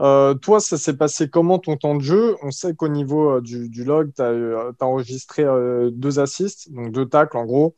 [0.00, 2.36] Euh, toi, ça s'est passé comment ton temps de jeu?
[2.42, 5.44] On sait qu'au niveau euh, du, log, tu as, enregistré
[5.92, 7.74] deux assists, donc deux tacles en gros,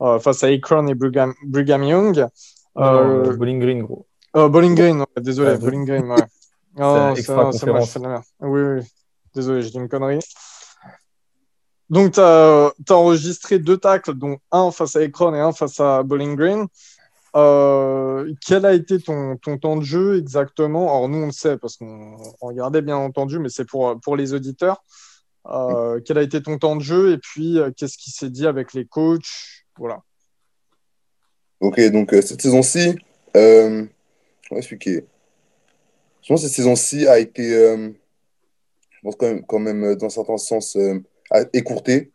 [0.00, 1.34] face à Akron et Brigham,
[1.84, 2.26] Young.
[2.74, 4.06] Bowling Green, gros.
[4.34, 6.16] Bowling Green, désolé, Bowling Green, ouais.
[6.76, 8.24] c'est moi, je fais la merde.
[8.40, 8.80] Oui, oui,
[9.34, 10.20] désolé, j'ai dit une connerie.
[11.88, 15.80] Donc, tu as, as, enregistré deux tacles, dont un face à Akron et un face
[15.80, 16.66] à Bowling Green.
[17.36, 20.88] Euh, quel a été ton, ton, temps de jeu exactement?
[20.88, 24.32] Alors nous on le sait parce qu'on regardait bien entendu, mais c'est pour, pour les
[24.32, 24.82] auditeurs.
[25.46, 27.12] Euh, quel a été ton temps de jeu?
[27.12, 29.64] Et puis euh, qu'est-ce qui s'est dit avec les coachs?
[29.76, 30.02] Voilà.
[31.60, 32.96] Ok, donc cette saison-ci,
[33.36, 33.84] euh,
[34.42, 35.04] je vais expliquer.
[36.26, 40.38] Je pense que cette saison-ci a été, je pense quand même, quand même dans certains
[40.38, 40.76] sens,
[41.52, 42.10] écourtée.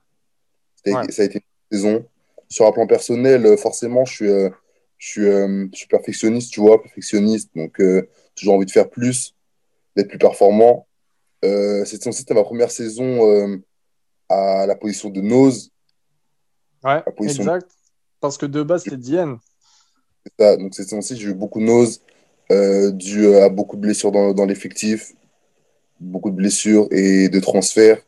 [0.86, 2.06] Ça a été une saison.
[2.50, 4.52] Sur un plan personnel, forcément, je suis
[5.02, 8.88] je suis, euh, je suis perfectionniste, tu vois, perfectionniste, donc euh, toujours envie de faire
[8.88, 9.36] plus,
[9.96, 10.88] d'être plus performant.
[11.44, 13.60] Euh, cette saison c'était ma première saison
[14.30, 15.72] à la position de nose.
[16.84, 17.68] Ouais, exact.
[18.20, 19.40] Parce que de base, c'était Diane.
[20.24, 20.58] C'est ça.
[20.58, 22.02] Donc cette saison-ci, j'ai eu beaucoup de nose,
[22.92, 25.14] dû à beaucoup de blessures dans, dans l'effectif,
[26.00, 28.02] beaucoup de blessures et de transferts.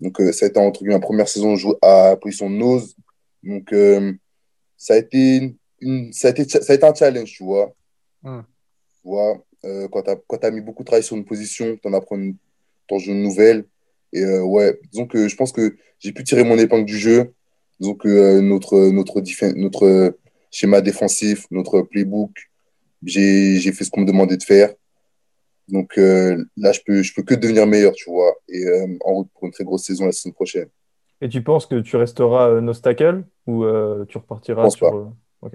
[0.00, 2.96] Donc ça a été entre ma première saison à position de nose.
[3.42, 3.74] Donc
[4.76, 5.54] ça a été
[6.12, 7.74] ça, a été, ça a été un challenge, tu vois.
[8.22, 8.42] Hmm.
[9.02, 11.88] Tu vois, euh, quand tu as, as, mis beaucoup de travail sur une position, tu
[11.88, 12.36] en apprends une,
[12.86, 13.64] ton jeu nouvelle.
[14.12, 17.32] Et ouais, disons que je pense que j'ai pu tirer mon épingle du jeu.
[17.78, 19.20] Disons que notre, notre,
[19.56, 20.14] notre
[20.50, 22.49] schéma défensif, notre playbook,
[23.02, 24.70] j'ai fait ce qu'on me demandait de faire.
[25.68, 28.64] Donc là, je peux, je peux que devenir meilleur, tu vois, et
[29.04, 30.68] en route pour une très grosse saison la saison prochaine.
[31.20, 35.12] Et tu penses que tu resteras euh, Nostacle ou euh, tu repartiras pense sur.
[35.40, 35.48] Pas.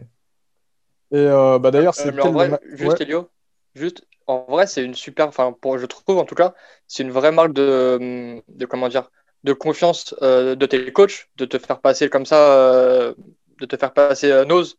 [1.14, 2.18] Euh, et bah, d'ailleurs, c'est.
[2.20, 3.30] en vrai, juste Elio,
[3.74, 5.28] juste, en vrai, c'est une super.
[5.28, 6.54] Enfin, pour, je trouve en tout cas,
[6.88, 9.10] c'est une vraie marque de, de comment dire,
[9.44, 13.14] de confiance de tes coachs, de te faire passer comme ça,
[13.60, 14.78] de te faire passer nose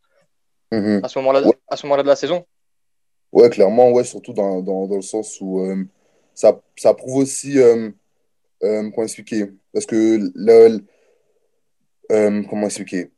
[0.70, 1.00] mhm.
[1.02, 2.46] à ce moment-là, à ce moment-là de la saison.
[3.33, 5.67] Ouais, clairement, ouais, surtout dans, dans, dans le sens où
[6.35, 7.59] ça, ça prouve aussi
[8.62, 9.47] euh, comment expliquer?
[9.73, 10.81] Parce que le,
[12.12, 13.11] euh, comment expliquer?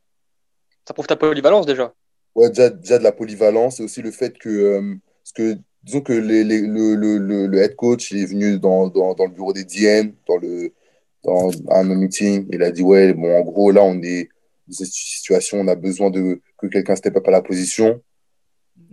[0.87, 1.93] Ça prouve ta polyvalence déjà.
[2.35, 6.01] Ouais, déjà, déjà de la polyvalence et aussi le fait que, euh, parce que disons
[6.01, 9.31] que les, les, le, le, le, head coach il est venu dans, dans, dans le
[9.31, 10.73] bureau des DM, dans, le,
[11.23, 12.47] dans un meeting.
[12.51, 14.29] Il a dit Ouais, bon, en gros, là, on est
[14.67, 18.01] dans cette situation, on a besoin de que quelqu'un step up à la position.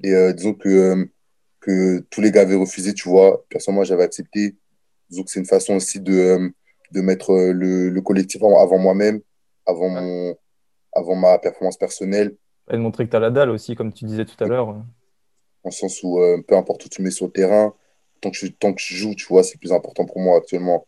[0.02, 1.08] Et disons que,
[1.60, 3.44] que tous les gars avaient refusé, tu vois.
[3.48, 4.56] Personnellement, j'avais accepté.
[5.10, 6.48] Donc, c'est une façon aussi de, euh,
[6.92, 9.20] de mettre euh, le, le collectif avant moi-même,
[9.64, 10.36] avant, mon,
[10.92, 12.36] avant ma performance personnelle.
[12.70, 14.76] Et de montrer que tu as la dalle aussi, comme tu disais tout à l'heure.
[15.62, 17.74] En sens où, euh, peu importe où tu mets sur le terrain,
[18.20, 20.38] tant que je, tant que je joue, tu vois, c'est le plus important pour moi
[20.38, 20.86] actuellement.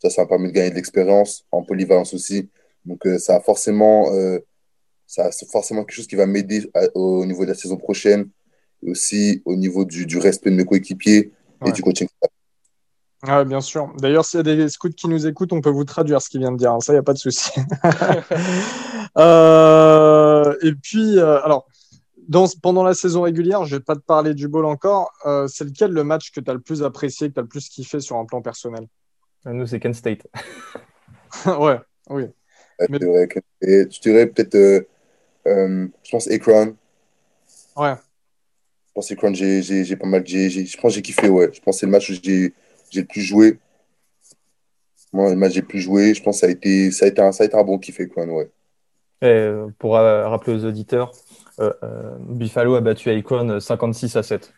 [0.00, 2.50] Ça, ça m'a permis de gagner de l'expérience, en polyvalence aussi.
[2.84, 4.06] Donc, ça a forcément,
[5.06, 8.30] ça c'est forcément quelque chose qui va m'aider au niveau de la saison prochaine,
[8.86, 11.32] aussi au niveau du, du respect de mes coéquipiers
[11.66, 12.08] et du coaching.
[13.22, 13.92] Ah, bien sûr.
[13.98, 16.40] D'ailleurs, s'il y a des scouts qui nous écoutent, on peut vous traduire ce qu'il
[16.40, 16.76] vient de dire.
[16.80, 17.50] Ça, il n'y a pas de souci.
[19.18, 21.66] euh, et puis, euh, alors,
[22.28, 25.10] dans, pendant la saison régulière, je ne vais pas te parler du ball encore.
[25.26, 27.48] Euh, c'est lequel le match que tu as le plus apprécié, que tu as le
[27.48, 28.86] plus kiffé sur un plan personnel?
[29.46, 30.26] Nous, c'est Kent State.
[31.46, 32.26] ouais, oui.
[32.88, 32.98] Mais...
[32.98, 33.28] Vrai,
[33.62, 34.54] et je dirais peut-être,
[35.46, 36.76] euh, je pense, Akron.
[37.76, 37.94] Ouais.
[38.98, 40.26] Je pense Akron, j'ai pas mal.
[40.26, 41.50] je pense j'ai kiffé, ouais.
[41.52, 42.52] Je pense que c'est le match où j'ai
[42.94, 43.58] le plus joué.
[45.12, 46.46] Moi, le match j'ai plus joué, je pense que ça
[47.04, 48.50] a été, un, bon kiff, quoi, ouais.
[49.22, 51.12] Et pour rappeler aux auditeurs,
[51.60, 54.52] euh, euh, Buffalo a battu Icon 56 à 7.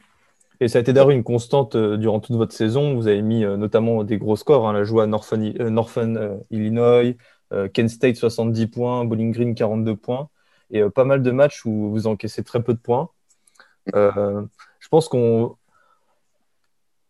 [0.60, 2.94] Et ça a été d'ailleurs une constante euh, durant toute votre saison.
[2.94, 4.66] Vous avez mis notamment des gros scores.
[4.66, 7.14] Hein, la joie à Northern, Illinois,
[7.74, 10.30] Kent State 70 points, Bowling Green 42 points.
[10.70, 13.10] Et pas mal de matchs où vous encaissez très peu de points.
[13.94, 15.56] Je pense qu'on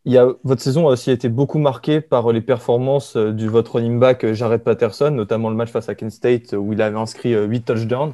[0.04, 3.48] il y a, votre saison a aussi été beaucoup marquée par les performances euh, du
[3.48, 6.80] votre running back euh, Jared Patterson, notamment le match face à Kent State où il
[6.80, 8.12] avait inscrit 8 euh, touchdowns.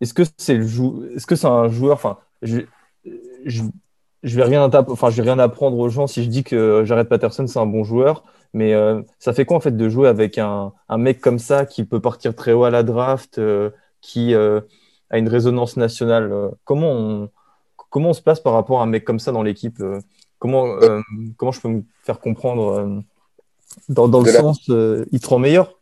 [0.00, 0.64] Est-ce que c'est le
[1.14, 2.62] est-ce que c'est un joueur Enfin, je,
[3.44, 3.62] je,
[4.24, 7.08] je, vais rien enfin, je vais rien apprendre aux gens si je dis que Jared
[7.08, 8.24] Patterson c'est un bon joueur.
[8.52, 8.74] Mais
[9.20, 12.00] ça fait quoi en fait de jouer avec un, un, mec comme ça qui peut
[12.00, 13.40] partir très haut à la draft,
[14.00, 14.34] qui
[15.12, 17.30] a une résonance nationale Comment on
[17.92, 20.00] Comment on se place par rapport à un mec comme ça dans l'équipe euh,
[20.38, 21.02] comment, euh,
[21.36, 23.00] comment je peux me faire comprendre euh,
[23.90, 25.78] dans, dans, le sens, il te rend meilleur?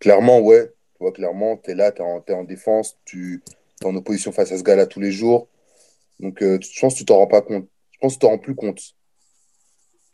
[0.00, 0.66] Clairement, ouais.
[0.66, 3.40] Tu vois, clairement, tu es là, tu es, en défense, tu
[3.80, 5.46] es en opposition face à ce gars-là tous les jours.
[6.18, 7.68] Donc, je pense que tu t'en rends pas compte.
[7.92, 8.80] Je pense que tu t'en rends plus compte.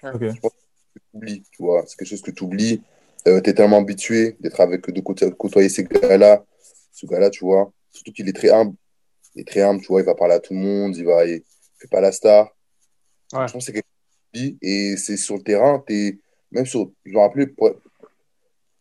[0.02, 0.30] Okay.
[0.30, 1.84] Je pense que tu oublies, tu vois.
[1.86, 2.82] C'est quelque chose que tu oublies.
[3.24, 6.44] tu es tellement habitué d'être avec, de côtoyer ces gars-là.
[6.92, 7.72] Ce gars-là, tu vois.
[7.92, 8.74] Surtout qu'il est très humble
[9.34, 11.24] il est très humble, tu vois, il va parler à tout le monde, il va,
[11.24, 11.42] il
[11.78, 12.54] fait pas la star.
[13.32, 13.46] Ouais.
[13.48, 13.86] Je pense que c'est quelque
[14.34, 16.18] chose et c'est sur le terrain, es,
[16.50, 17.70] même sur, je me rappelle, pour,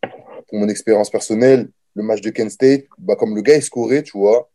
[0.02, 4.04] pour, mon expérience personnelle, le match de Kent State, bah, comme le gars est scoré,
[4.04, 4.50] tu vois,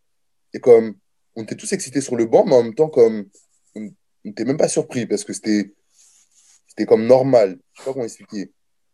[0.52, 0.96] et comme
[1.34, 3.28] on était tous excités sur le banc, mais en même temps, comme
[3.74, 3.90] on
[4.24, 5.72] n'était même pas surpris parce que c'était
[6.66, 7.58] c'était comme normal.
[7.72, 8.52] Je sais pas comment expliquer.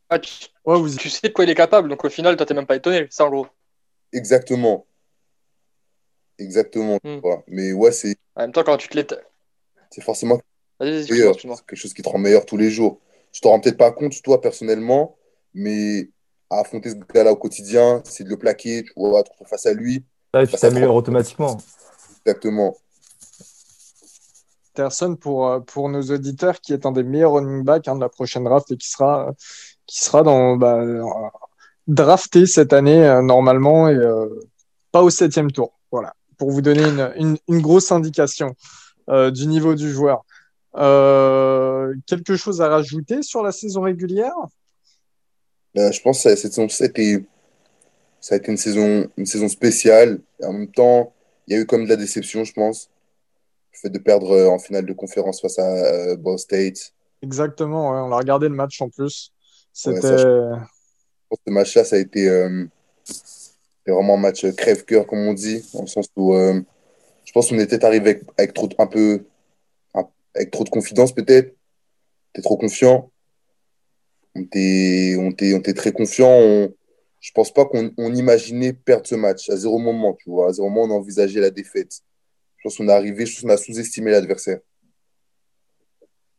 [0.09, 0.97] Ah, tu, ouais, vous...
[0.97, 3.07] tu sais de quoi il est capable, donc au final, toi, t'es même pas étonné,
[3.11, 3.47] ça en gros.
[4.13, 4.87] Exactement.
[6.43, 6.99] Exactement.
[7.05, 7.21] Hmm.
[7.49, 8.17] Mais ouais, c'est.
[8.37, 9.21] En même temps, quand tu te l'étais.
[9.91, 10.41] C'est forcément
[10.83, 13.01] quelque chose qui te rend meilleur tous les jours.
[13.33, 15.17] Tu t'en rends peut-être pas compte, toi, personnellement,
[15.55, 16.11] mais
[16.51, 19.73] à affronter ce gars-là au quotidien, c'est de le plaquer, tu vois, être face à
[19.73, 20.05] lui.
[20.33, 21.59] Ah, tu t'améliores automatiquement.
[22.27, 22.77] Exactement.
[24.75, 28.01] Personne pour, euh, pour nos auditeurs qui est un des meilleurs running backs hein, de
[28.01, 29.33] la prochaine draft et qui sera,
[29.87, 30.83] qui sera dans, bah,
[31.87, 34.29] drafté cette année euh, normalement et euh,
[34.91, 35.79] pas au septième tour.
[35.91, 38.57] Voilà pour vous donner une, une, grosse indication
[39.09, 40.25] euh, du niveau du joueur.
[40.75, 44.35] Euh, quelque chose à rajouter sur la saison régulière?
[45.79, 47.25] Euh, Je pense que cette saison, ça a été,
[48.21, 50.19] ça a été une, saison, une saison spéciale.
[50.41, 51.13] Et en même temps,
[51.47, 52.91] il y a eu comme de la déception, je pense.
[53.73, 56.93] Le fait de perdre en finale de conférence face à Ball State.
[57.23, 59.33] Exactement, on a regardé le match en plus.
[59.73, 60.01] C'était.
[60.19, 60.59] ce
[61.47, 62.67] match-là, ça a été euh,
[63.91, 66.61] vraiment un match crève-cœur, comme on dit, dans le sens où euh,
[67.25, 69.25] je pense qu'on était arrivé avec, trop, un peu,
[70.35, 71.49] avec trop de confiance, peut-être.
[71.49, 73.11] On était trop confiant.
[74.35, 76.31] On était, on était, on était très confiant.
[76.31, 76.75] On,
[77.21, 80.49] je pense pas qu'on imaginait perdre ce match à zéro moment, tu vois.
[80.49, 82.01] À zéro moment, on envisageait la défaite.
[82.57, 84.61] Je pense qu'on est arrivé, je pense qu'on a sous-estimé l'adversaire.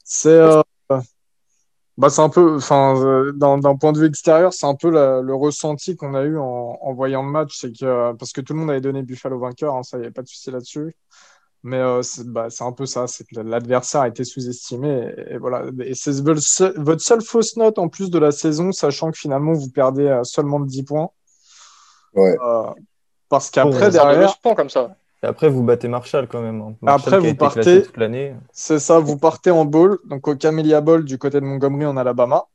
[0.03, 0.61] C'est euh,
[1.97, 5.95] bah, un peu, enfin, euh, d'un point de vue extérieur, c'est un peu le ressenti
[5.95, 8.81] qu'on a eu en, voyant le match, c'est que parce que tout le monde avait
[8.81, 10.95] donné Buffalo vainqueur, hein, ça, il n'y avait pas de souci là-dessus.
[11.63, 15.13] Mais euh, bah, c'est un peu ça, c'est que l'adversaire a été sous-estimé.
[15.29, 15.63] Et, voilà.
[15.79, 19.69] Et c'est votre seule fausse note en plus de la saison, sachant que finalement vous
[19.69, 21.09] perdez euh, seulement de 10 points.
[22.15, 22.35] Ouais.
[22.45, 22.69] Euh,
[23.29, 24.37] parce qu'après, derrière.
[24.41, 24.97] comme ça.
[25.23, 26.61] Et après, vous battez Marshall quand même.
[26.61, 26.75] Hein.
[26.85, 27.83] après, vous partez.
[28.51, 31.97] C'est ça, vous partez en bowl, donc au Camellia Bowl du côté de Montgomery en
[31.97, 32.45] Alabama.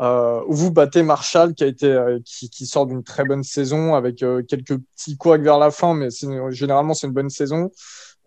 [0.00, 3.96] Euh, où vous battez Marshall qui a été qui, qui, sort d'une très bonne saison
[3.96, 6.08] avec quelques petits couacs vers la fin, mais
[6.50, 7.72] généralement c'est une bonne saison.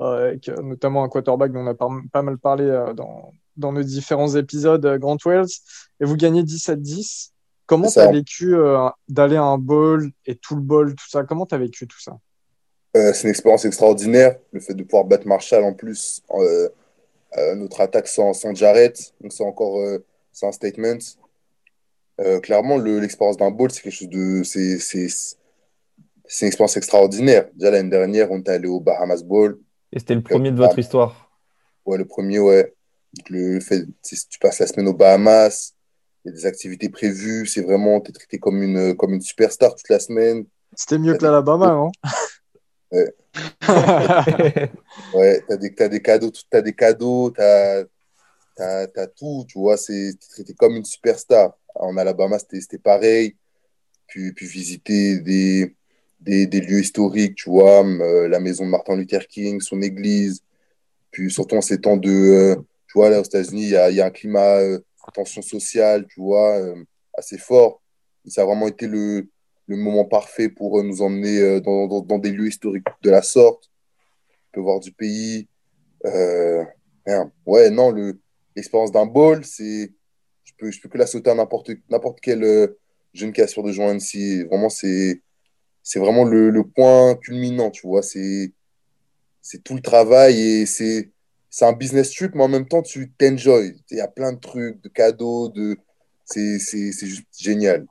[0.01, 3.71] Euh, avec euh, notamment un quarterback dont on a pas mal parlé euh, dans, dans
[3.71, 5.45] nos différents épisodes, Grant Wells,
[5.99, 7.31] et vous gagnez 17-10.
[7.67, 8.55] Comment tu as vécu
[9.07, 11.23] d'aller à un bowl et tout le bowl, tout ça?
[11.23, 12.17] Comment tu as vécu tout ça?
[12.93, 16.21] C'est une expérience extraordinaire, le fait de pouvoir battre Marshall en plus,
[17.55, 19.79] notre attaque sans, sans Jarrett, donc c'est encore
[20.33, 20.97] c'est un statement.
[22.43, 24.43] clairement, l'expérience d'un bowl, c'est quelque chose de.
[24.43, 27.49] C'est une expérience extraordinaire.
[27.53, 29.59] Déjà l'année dernière, on est allé au Bahamas Bowl.
[29.93, 31.29] Et c'était le premier de votre histoire
[31.85, 32.73] Ouais, le premier, ouais.
[33.29, 35.73] le fait, tu passes la semaine aux Bahamas,
[36.23, 39.21] il y a des activités prévues, c'est vraiment, tu es traité comme une, comme une
[39.21, 40.45] superstar toute la semaine.
[40.75, 41.91] C'était mieux que l'Alabama, non?
[42.91, 43.13] Ouais.
[45.13, 47.83] ouais, t'as des, as des cadeaux, t'as des cadeaux, t'as
[48.59, 51.57] as, as, tout, tu vois, c'est traité comme une superstar.
[51.75, 53.35] En Alabama, c'était pareil.
[54.07, 55.73] Puis, puis visiter des,
[56.19, 60.43] des, des, lieux historiques, tu vois, euh, la maison de Martin Luther King, son église.
[61.11, 62.55] Puis surtout en ces temps de, euh,
[62.87, 64.79] tu vois, là aux États-Unis, il y a, y a, un climat euh,
[65.13, 66.59] tension sociale, tu vois,
[67.13, 67.81] assez fort.
[68.27, 69.27] Ça a vraiment été le,
[69.71, 73.69] le moment parfait pour nous emmener dans, dans, des lieux historiques de la sorte.
[74.49, 75.47] On peut voir du pays.
[77.45, 77.93] ouais, non,
[78.55, 79.91] l'expérience d'un bol, c'est.
[80.43, 82.75] Je peux, je peux que la sauter à n'importe quel
[83.13, 85.21] jeune qui assure de joindre si Vraiment, c'est
[85.83, 88.03] c'est vraiment le, le, point culminant, tu vois.
[88.03, 88.53] C'est,
[89.41, 91.11] c'est tout le travail et c'est,
[91.49, 93.75] c'est un business trip, mais en même temps, tu t'enjoy.
[93.89, 95.77] Il y a plein de trucs, de cadeaux, de...
[96.25, 96.59] c'est
[97.01, 97.85] juste génial.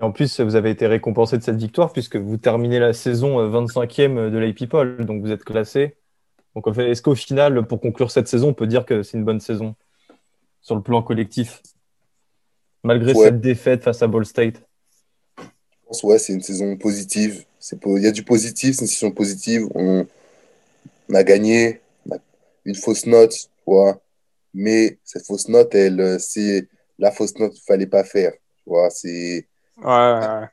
[0.00, 3.38] Et en plus, vous avez été récompensé de cette victoire puisque vous terminez la saison
[3.50, 5.96] 25e euh, de l'AP People, donc vous êtes classé.
[6.56, 9.40] Donc, est-ce qu'au final, pour conclure cette saison, on peut dire que c'est une bonne
[9.40, 9.76] saison
[10.62, 11.62] sur le plan collectif,
[12.82, 14.62] malgré cette défaite face à Ball State
[16.02, 17.44] ouais, c'est une saison positive.
[17.86, 19.68] Il y a du positif, c'est une saison positive.
[19.74, 20.06] On,
[21.12, 21.80] a gagné,
[22.64, 23.50] une fausse note,
[24.54, 28.32] mais cette fausse note, elle, c'est la fausse note qu'il ne fallait pas faire.
[28.90, 29.46] C'est.
[29.82, 30.48] Ouais,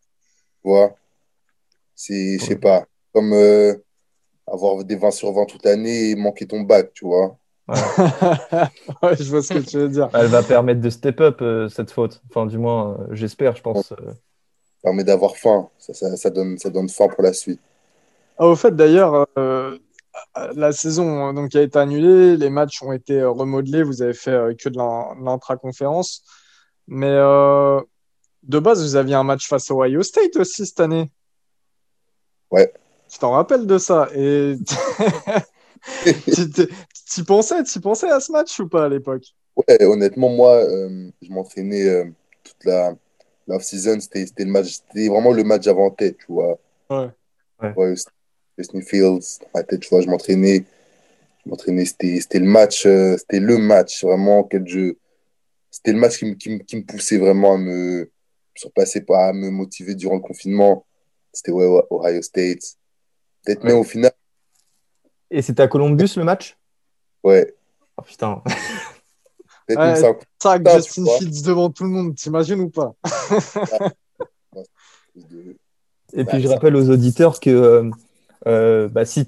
[0.64, 0.96] ouais.
[1.96, 3.76] C'est, je sais pas, comme euh,
[4.46, 7.38] avoir des 20 sur 20 toute l'année et manquer ton bac, tu vois.
[9.04, 9.16] Ouais.
[9.20, 10.10] je vois ce que tu veux dire.
[10.14, 12.22] Elle va permettre de step up euh, cette faute.
[12.30, 13.94] Enfin, du moins, euh, j'espère, je pense
[14.88, 15.70] permet d'avoir faim.
[15.78, 17.60] Ça, ça, donne, ça donne faim pour la suite.
[18.38, 19.78] Ah, au fait, d'ailleurs, euh,
[20.56, 24.54] la saison donc, a été annulée, les matchs ont été remodelés, vous avez fait euh,
[24.54, 24.78] que de
[25.24, 26.24] l'intra-conférence.
[26.88, 27.82] Mais euh,
[28.48, 31.12] de base, vous aviez un match face au Ohio State aussi cette année.
[32.50, 32.72] Ouais.
[33.10, 34.10] Tu t'en rappelles de ça?
[34.16, 34.56] Et
[37.14, 39.24] tu pensais, tu pensais à ce match ou pas à l'époque?
[39.56, 40.62] Ouais, honnêtement, moi,
[41.22, 42.94] je m'entraînais toute la
[43.48, 46.60] l'off-season, c'était le match, c'était vraiment le match avant tête, tu vois.
[46.90, 47.10] Ouais.
[47.62, 47.96] ouais.
[48.82, 50.64] Fields, dans ma tête, tu vois, je m'entraînais.
[51.46, 54.98] Je m'entraînais, c'était le match, euh, c'était le match vraiment quel jeu.
[55.72, 58.10] C'était le match qui me, qui, qui me poussait vraiment à me
[58.58, 60.86] surpasser, pas à me motiver durant le confinement.
[61.34, 62.78] C'était ouais, Ohio State.
[63.44, 64.12] Peut-être même au final.
[65.30, 66.58] Et c'était à Columbus le match?
[67.24, 67.54] Ouais.
[67.98, 68.42] Oh putain.
[69.70, 72.94] ça, ça Justin Fields devant tout le monde, t'imagines ou pas?
[76.14, 77.90] Et puis je rappelle aux auditeurs que euh,
[78.48, 79.28] euh, bah, si,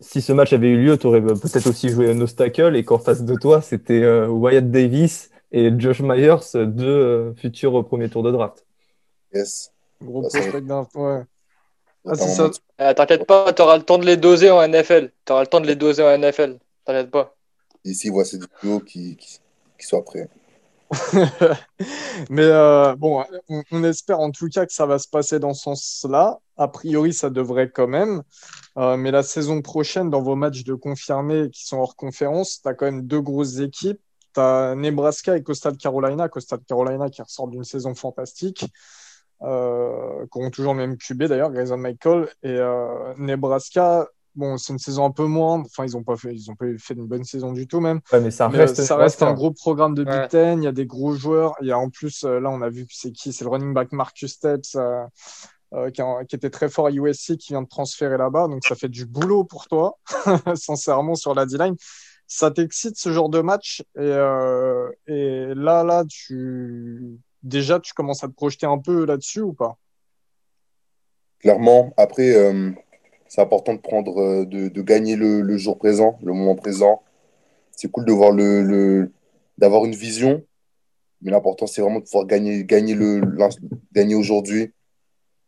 [0.00, 2.84] si ce match avait eu lieu, tu aurais bah, peut-être aussi joué un obstacle et
[2.84, 8.24] qu'en face de toi, c'était euh, Wyatt Davis et Josh Myers, deux futurs premiers tours
[8.24, 8.66] de draft.
[9.32, 9.72] Yes.
[10.02, 10.86] Gros prospect d'un.
[10.96, 11.22] Ouais.
[12.76, 15.12] Ah, T'inquiète pas, tu auras le temps de les doser en NFL.
[15.24, 16.58] Tu auras le temps de les doser en NFL.
[16.84, 17.36] T'inquiète pas.
[17.84, 20.28] Ici, voici du duo qui, qu'il soit prêt.
[22.30, 23.24] Mais euh, bon,
[23.70, 26.40] on, espère en tout cas que ça va se passer dans ce sens-là.
[26.56, 28.22] A priori, ça devrait quand même.
[28.76, 32.68] Euh, mais la saison prochaine, dans vos matchs de confirmés qui sont hors conférence, tu
[32.68, 34.00] as quand même deux grosses équipes.
[34.34, 36.28] Tu as Nebraska et Coastal Carolina.
[36.28, 38.66] Coastal Carolina qui ressort d'une saison fantastique.
[39.42, 42.28] Euh, qui ont toujours le même QB d'ailleurs, Grayson Michael.
[42.42, 42.58] Et
[43.18, 45.60] Nebraska, Bon, c'est une saison un peu moins.
[45.60, 48.00] Enfin, ils n'ont pas fait, ils ont pas fait une bonne saison du tout même.
[48.12, 50.60] mais ça reste, ça reste un gros programme de Big Ten.
[50.60, 51.54] Il y a des gros joueurs.
[51.60, 53.32] Il y a en plus, euh, là, on a vu que c'est qui?
[53.32, 54.74] C'est le running back Marcus Steps.
[54.74, 55.04] Euh,
[55.72, 58.46] euh, qui, était très fort à USC, qui vient de transférer là-bas.
[58.46, 59.98] Donc, ça fait du boulot pour toi,
[60.54, 61.74] sincèrement, sur la D-line.
[62.26, 63.82] Ça t'excite ce genre de match?
[63.98, 69.52] Et, et là, là, tu déjà, tu commences à te projeter un peu là-dessus ou
[69.52, 69.78] pas?
[71.40, 71.92] Clairement.
[71.96, 72.34] Après,
[73.34, 77.02] c'est important de prendre, euh, de, de gagner le, le, jour présent, le moment présent.
[77.72, 79.10] C'est cool de voir le, le
[79.58, 80.44] d'avoir une vision,
[81.20, 83.20] mais l'important c'est vraiment de pouvoir gagner, gagner le,
[83.92, 84.72] gagner aujourd'hui.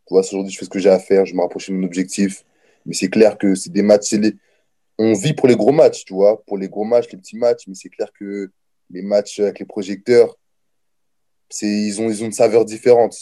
[0.09, 2.43] aujourd'hui je fais ce que j'ai à faire, je me rapproche de mon objectif.
[2.85, 4.33] Mais c'est clair que c'est des matchs, les...
[4.97, 7.67] on vit pour les gros matchs, tu vois, pour les gros matchs, les petits matchs,
[7.67, 8.51] mais c'est clair que
[8.89, 10.37] les matchs avec les projecteurs,
[11.49, 13.15] c'est, ils, ont, ils ont une saveur différente.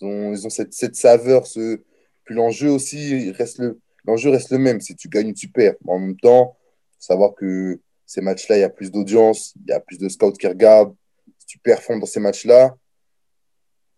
[0.00, 1.82] Ils ont, ils ont cette, cette saveur, ce,
[2.24, 4.80] puis l'enjeu aussi reste le, l'enjeu reste le même.
[4.80, 5.74] Si tu gagnes, tu perds.
[5.86, 6.56] en même temps,
[6.98, 10.32] savoir que ces matchs-là, il y a plus d'audience, il y a plus de scouts
[10.32, 10.94] qui regardent.
[11.38, 12.76] Si tu performes dans ces matchs-là,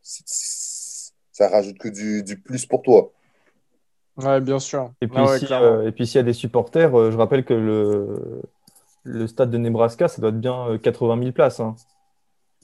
[0.03, 3.13] ça rajoute que du, plus pour toi.
[4.17, 4.93] Ouais, bien sûr.
[5.01, 8.43] Et puis, euh, s'il y a des supporters, euh, je rappelle que le,
[9.03, 11.61] le stade de Nebraska, ça doit être bien 80 euh, 000 places.
[11.61, 11.75] Hein.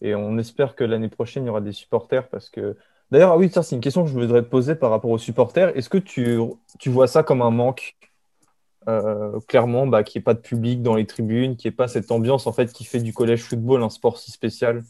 [0.00, 2.76] Et on espère que l'année prochaine, il y aura des supporters parce que
[3.10, 5.18] D'ailleurs, ah oui, ça, c'est une question que je voudrais te poser par rapport aux
[5.18, 5.76] supporters.
[5.76, 6.38] Est-ce que tu,
[6.78, 7.96] tu vois ça comme un manque
[8.88, 11.76] euh, clairement, bah, qu'il n'y ait pas de public dans les tribunes, qu'il n'y ait
[11.76, 14.84] pas cette ambiance en fait qui fait du collège football un sport si spécial?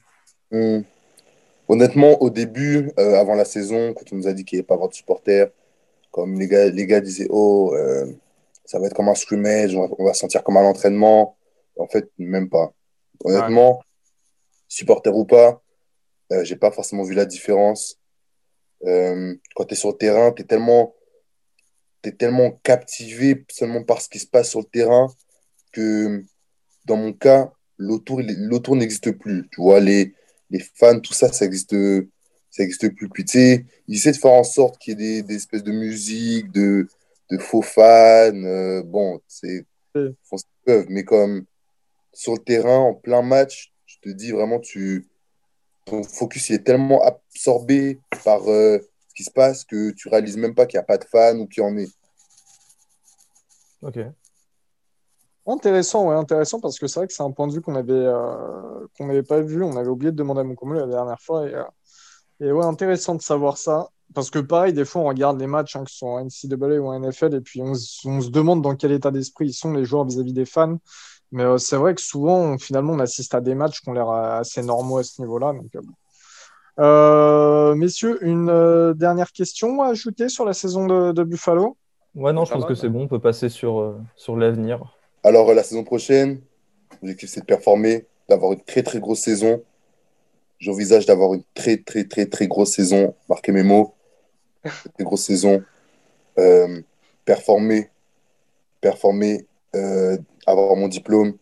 [0.53, 0.81] Hmm.
[1.69, 4.67] Honnêtement, au début, euh, avant la saison, quand on nous a dit qu'il n'y avait
[4.67, 5.49] pas avoir de supporters,
[6.11, 8.07] comme les gars, les gars disaient Oh, euh,
[8.65, 11.37] ça va être comme un scrimmage, on va, sentir comme à l'entraînement.
[11.77, 12.73] En fait, même pas.
[13.25, 13.83] Honnêtement,
[14.69, 15.63] supporter ou pas,
[16.43, 18.01] j'ai pas forcément vu la différence.
[18.85, 20.95] Euh, quand tu es sur le terrain, tu es tellement,
[22.05, 25.09] es tellement captivé seulement par ce qui se passe sur le terrain
[25.73, 26.25] que
[26.87, 29.49] dans mon cas, l'autour n'existe plus.
[29.53, 30.15] Tu vois, les,
[30.51, 31.75] les fans, tout ça, ça existe,
[32.51, 33.09] ça existe plus.
[33.09, 35.63] Puis tu sais, ils essaient de faire en sorte qu'il y ait des, des, espèces
[35.63, 36.89] de musique, de,
[37.31, 38.35] de faux fans.
[38.35, 40.87] Euh, bon, c'est font ce qu'ils peuvent.
[40.89, 41.45] Mais comme
[42.13, 45.09] sur le terrain, en plein match, je te dis vraiment, tu,
[45.85, 48.79] ton focus il est tellement absorbé par euh,
[49.09, 51.39] ce qui se passe que tu réalises même pas qu'il n'y a pas de fans
[51.39, 51.89] ou qu'il y en ait.
[53.83, 53.99] Ok.
[55.47, 57.93] Intéressant, ouais, intéressant parce que c'est vrai que c'est un point de vue qu'on avait
[57.93, 59.63] euh, qu'on n'avait pas vu.
[59.65, 61.65] On avait oublié de demander à mon commun la dernière fois et, euh,
[62.41, 65.76] et, ouais, intéressant de savoir ça parce que pareil, des fois on regarde les matchs
[65.76, 68.61] hein, que ce soit en NCAA ou en NFL et puis on, on se demande
[68.61, 70.78] dans quel état d'esprit ils sont les joueurs vis-à-vis des fans.
[71.32, 74.11] Mais euh, c'est vrai que souvent, finalement, on assiste à des matchs qui ont l'air
[74.11, 75.55] euh, assez normaux à ce niveau-là.
[76.78, 81.76] Euh, messieurs, une dernière question à ajouter sur la saison de, Buffalo?
[82.14, 83.03] Ouais, non, je pense que c'est bon.
[83.03, 84.97] On peut passer sur, sur l'avenir.
[85.22, 86.41] Alors, la saison prochaine,
[87.01, 89.62] l'objectif, c'est de performer, d'avoir une très, très grosse saison.
[90.61, 93.15] J'envisage d'avoir une très, très, très, très grosse saison.
[93.29, 93.95] Marquez mes mots.
[94.63, 95.63] Très grosse saison.
[97.25, 97.91] performer.
[98.81, 99.47] Performer
[100.47, 101.37] avoir mon diplôme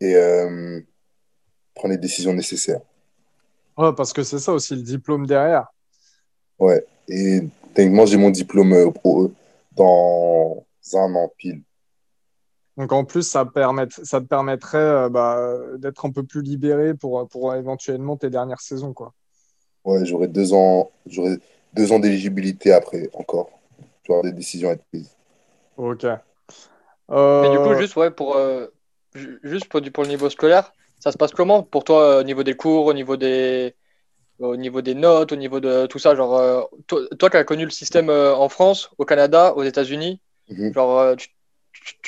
[0.00, 0.80] et euh,
[1.74, 2.80] prendre les décisions nécessaires.
[3.76, 5.66] Ouais, parce que c'est ça aussi le diplôme derrière.
[6.58, 7.40] Ouais, et
[7.74, 9.28] techniquement, j'ai mon diplôme euh,
[9.72, 10.64] dans
[10.94, 11.62] un an pile.
[12.76, 16.94] Donc en plus, ça, permet, ça te permettrait euh, bah, d'être un peu plus libéré
[16.94, 18.92] pour, pour éventuellement tes dernières saisons.
[18.94, 19.12] Quoi.
[19.84, 21.38] Ouais, j'aurai deux ans, j'aurai
[21.74, 23.50] deux ans d'éligibilité après encore.
[24.04, 25.16] Tu des décisions à être prises.
[25.76, 26.04] Ok.
[26.04, 28.66] Mais du coup, euh, juste, ouais, pour, euh,
[29.42, 32.42] juste pour, pour, le niveau scolaire, ça se passe comment pour toi euh, au niveau
[32.42, 33.74] des cours, au niveau des,
[34.38, 37.70] au niveau des notes, au niveau de tout ça genre, toi, qui as connu le
[37.70, 40.72] système en France, au Canada, aux États-Unis, mhm.
[40.72, 41.28] genre, tu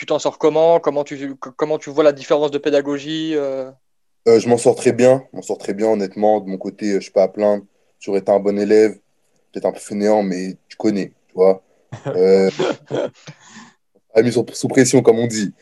[0.06, 0.80] t'en sors comment?
[0.80, 5.42] Comment tu, comment tu vois la différence de pédagogie Je m'en sors très bien, m'en
[5.42, 6.40] sors très bien honnêtement.
[6.40, 7.64] De mon côté, je suis pas à plaindre.
[8.00, 8.98] J'aurais été un bon élève,
[9.52, 11.62] peut-être un peu fainéant, mais tu connais, tu vois.
[14.14, 15.52] a mis sous pression, comme on dit.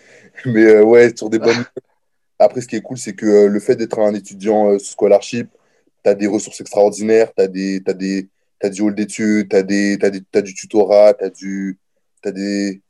[0.47, 1.65] Mais euh, ouais, sur des bonnes.
[2.39, 4.93] Après, ce qui est cool, c'est que euh, le fait d'être un étudiant euh, sous
[4.93, 5.49] scholarship,
[6.05, 8.29] tu as des ressources extraordinaires, tu as, des, as, des,
[8.63, 11.79] as du hall d'études, tu as, des, as, du tutorat, tu as, du,
[12.25, 12.81] as, des,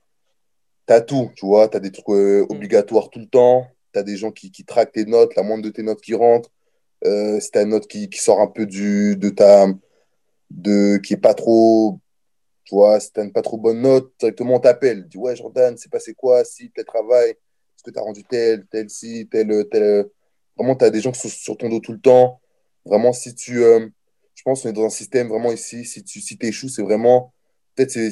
[0.92, 2.46] as tout, tu vois, tu as des trucs mm.
[2.50, 3.66] obligatoires tout le temps.
[3.94, 6.50] as des gens qui, qui traquent tes notes, la moindre de tes notes qui rentre.
[7.04, 9.66] Euh, si tu as une note qui, qui, sort un peu du, de ta.
[10.50, 12.00] De, qui est pas trop.
[12.64, 15.08] Tu vois, si tu une pas trop bonne note, directement on t'appelle.
[15.08, 17.30] Dis Ouais, Jordan, c'est passé quoi Si, tel travail?
[17.30, 20.08] Est-ce que tu as rendu tel, tel, si, tel, tel.
[20.56, 22.40] Vraiment, tu as des gens qui sont sur ton dos tout le temps.
[22.84, 23.62] Vraiment, si tu.
[23.64, 23.88] Euh,
[24.34, 25.84] je pense qu'on est dans un système vraiment ici.
[25.84, 27.32] Si tu si échoues, c'est vraiment.
[27.74, 28.10] Peut-être c'est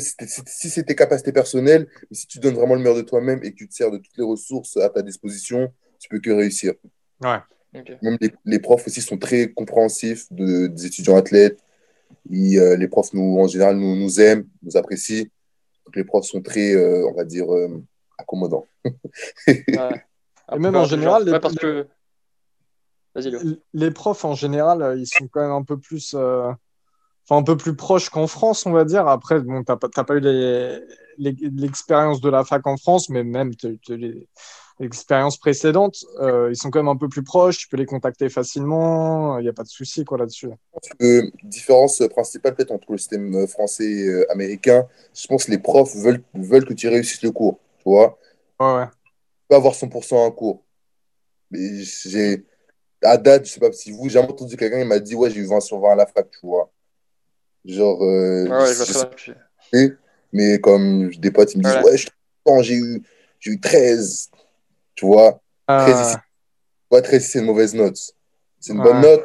[0.00, 3.52] si c'est tes capacités personnelles, mais si tu donnes vraiment le meilleur de toi-même et
[3.52, 6.74] que tu te sers de toutes les ressources à ta disposition, tu peux que réussir.
[7.20, 7.38] Ouais.
[8.02, 11.58] Même les, profs aussi sont très compréhensifs de, des étudiants athlètes.
[12.30, 15.24] Euh, les profs, nous, en général, nous, nous aiment, nous apprécient.
[15.86, 17.82] Donc, les profs sont très, euh, on va dire, euh,
[18.18, 18.66] accommodants.
[19.46, 20.04] ouais.
[20.54, 21.86] Et même en général, les, parce que...
[23.72, 26.14] les, profs, en général, ils sont quand même un peu plus
[27.28, 29.06] enfin un peu plus proche qu'en France, on va dire.
[29.06, 30.20] Après, bon, t'as pas, pas eu
[31.18, 33.52] l'expérience de la fac en France, mais même
[34.78, 37.58] l'expérience précédente, euh, ils sont quand même un peu plus proches.
[37.58, 39.38] Tu peux les contacter facilement.
[39.38, 40.48] Il n'y a pas de souci quoi là-dessus.
[41.00, 45.58] La différence principale peut-être entre le système français et euh, américain, je pense que les
[45.58, 47.58] profs veulent, veulent que tu réussisses le cours.
[47.78, 48.18] Tu vois.
[48.58, 48.86] Ouais, ouais.
[48.86, 50.64] Tu peux avoir 100% un cours.
[51.50, 52.44] Mais j'ai
[53.02, 55.40] à date, je sais pas si vous, j'ai entendu quelqu'un qui m'a dit ouais j'ai
[55.40, 56.71] eu 20 sur 20 à la fac, tu vois.
[57.64, 58.02] Genre.
[58.02, 59.96] Euh, ouais, je sais,
[60.32, 62.08] mais comme des potes, ils me disent, ouais, je
[62.62, 63.02] j'ai eu,
[63.38, 64.30] j'ai eu 13.
[64.94, 66.16] Tu vois, 13 ici.
[66.90, 67.98] Ouais, 13 c'est une mauvaise note.
[68.58, 69.22] C'est une bonne note.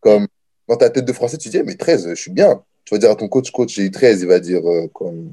[0.00, 0.26] Comme
[0.68, 2.62] dans ta tête de français, tu dis, mais 13, je suis bien.
[2.84, 5.32] Tu vas dire à ton coach, coach, j'ai eu 13, il va dire, euh, comme.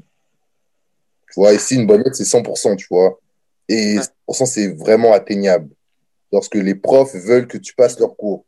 [1.32, 3.18] Tu vois, ici, une bonne note, c'est 100%, tu vois.
[3.68, 5.70] Et 100%, c'est vraiment atteignable.
[6.32, 8.44] Lorsque les profs veulent que tu passes leur cours.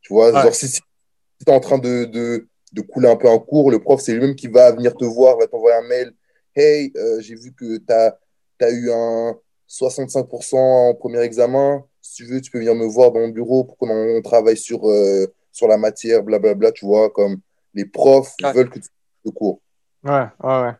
[0.00, 3.28] Tu vois, genre, si, si tu es en train de, de, de couler un peu
[3.28, 3.70] en cours.
[3.70, 6.12] Le prof, c'est lui-même qui va venir te voir, va t'envoyer un mail.
[6.54, 8.18] Hey, euh, j'ai vu que tu as,
[8.60, 9.36] as, eu un
[9.68, 11.84] 65% en premier examen.
[12.00, 14.88] Si tu veux, tu peux venir me voir dans mon bureau pour qu'on travaille sur,
[14.88, 16.72] euh, sur la matière, blablabla.
[16.72, 17.38] Tu vois, comme
[17.74, 19.60] les profs veulent que tu fasses le cours.
[20.04, 20.72] Ouais, ouais, ouais.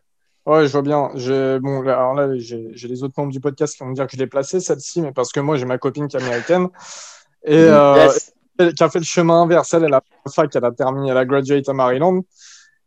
[0.45, 1.09] Ouais, je vois bien.
[1.59, 4.17] Bon, alors là, j'ai les autres membres du podcast qui vont me dire que je
[4.17, 6.67] l'ai placé, celle-ci, mais parce que moi, j'ai ma copine qui est américaine.
[7.45, 8.09] Et, mhm.
[8.61, 9.73] Euh, qui a fait le chemin inverse.
[9.73, 10.01] Elle, elle a
[10.33, 12.21] fac, elle a terminé, elle a graduate à Maryland.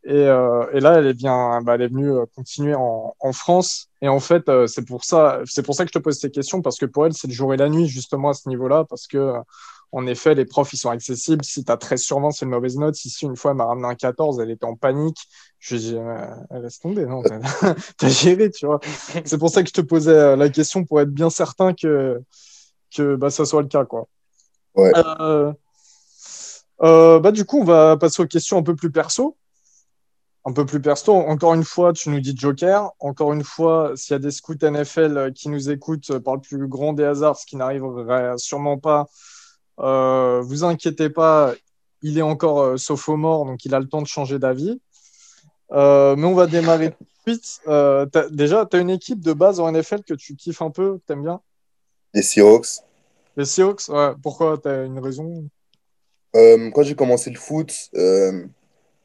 [0.03, 3.33] Et, euh, et là, elle est bien, bah, elle est venue euh, continuer en, en
[3.33, 3.89] France.
[4.01, 6.31] Et en fait, euh, c'est pour ça, c'est pour ça que je te pose ces
[6.31, 8.85] questions parce que pour elle, c'est le jour et la nuit justement à ce niveau-là,
[8.89, 9.33] parce que
[9.91, 11.43] en effet, les profs, ils sont accessibles.
[11.45, 13.03] Si tu as 13 sur 20, c'est une mauvaise note.
[13.05, 15.17] Ici, une fois, elle m'a ramené un 14, elle était en panique.
[15.59, 17.23] Je lui ai dit, euh, laisse tomber, non,
[17.97, 18.79] t'as géré, tu vois.
[19.25, 22.21] C'est pour ça que je te posais la question pour être bien certain que,
[22.95, 24.07] que bah, ça soit le cas, quoi.
[24.79, 25.53] Euh,
[26.81, 29.37] euh, bah, du coup, on va passer aux questions un peu plus perso.
[30.45, 31.13] Un peu plus perso.
[31.13, 32.91] Encore une fois, tu nous dis Joker.
[32.99, 36.67] Encore une fois, s'il y a des scouts NFL qui nous écoutent par le plus
[36.67, 39.07] grand des hasards, ce qui n'arriverait sûrement pas,
[39.79, 41.53] euh, vous inquiétez pas,
[42.01, 44.79] il est encore sophomore, donc il a le temps de changer d'avis.
[45.71, 47.61] mais on va démarrer tout de suite.
[48.31, 51.03] déjà, tu as une équipe de base en NFL que tu kiffes un peu, que
[51.07, 51.41] tu aimes bien?
[52.13, 52.86] Les Seahawks.
[53.37, 54.13] Les Seahawks, ouais.
[54.21, 55.47] Pourquoi Tu as une raison?
[56.35, 58.45] Euh, Quand j'ai commencé le foot, euh,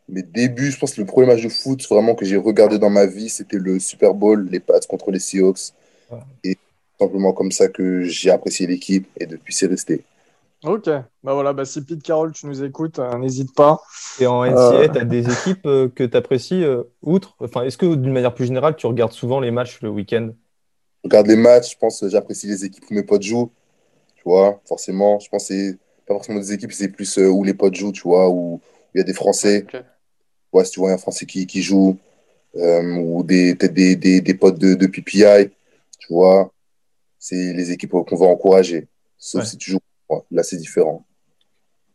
[0.08, 2.88] mes débuts, je pense que le premier match de foot vraiment que j'ai regardé dans
[2.88, 5.74] ma vie, c'était le Super Bowl, les Pats contre les Seahawks.
[6.44, 6.56] Et
[6.98, 10.02] simplement comme ça que j'ai apprécié l'équipe et depuis c'est resté.
[10.64, 13.80] Ok, bah voilà, bah si Pete Carroll, tu nous écoutes, euh, n'hésite pas.
[14.20, 16.64] Et en NCAA, tu as des équipes que tu apprécies
[17.02, 17.34] outre?
[17.40, 20.30] Enfin, Est-ce que d'une manière plus générale, tu regardes souvent les matchs le week-end?
[21.02, 23.50] Je regarde les matchs, je pense que j'apprécie les équipes où mes potes jouent.
[24.22, 27.42] Tu vois, forcément, je pense que c'est pas forcément des équipes, c'est plus euh, où
[27.42, 28.60] les potes jouent, tu vois, où
[28.94, 29.66] il y a des Français.
[30.52, 31.98] Ouais, si tu vois un Français qui, qui joue,
[32.54, 35.50] euh, ou des, peut-être des, des, des, potes de, de PPI,
[35.98, 36.52] tu vois,
[37.18, 38.86] c'est les équipes qu'on va encourager.
[39.18, 39.80] Sauf si tu joues.
[40.30, 41.04] là, c'est différent.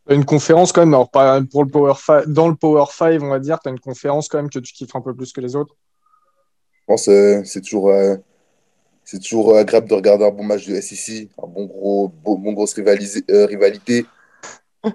[0.09, 1.93] Une conférence quand même, alors pour le Power
[2.27, 4.73] dans le Power 5, on va dire, tu as une conférence quand même que tu
[4.73, 5.75] kiffes un peu plus que les autres?
[6.73, 7.89] Je pense euh, c'est toujours
[9.07, 12.77] c'est toujours agréable de regarder un bon match de SEC, un bon gros, bon, grosse
[12.77, 14.05] euh, rivalité.
[14.83, 14.91] tu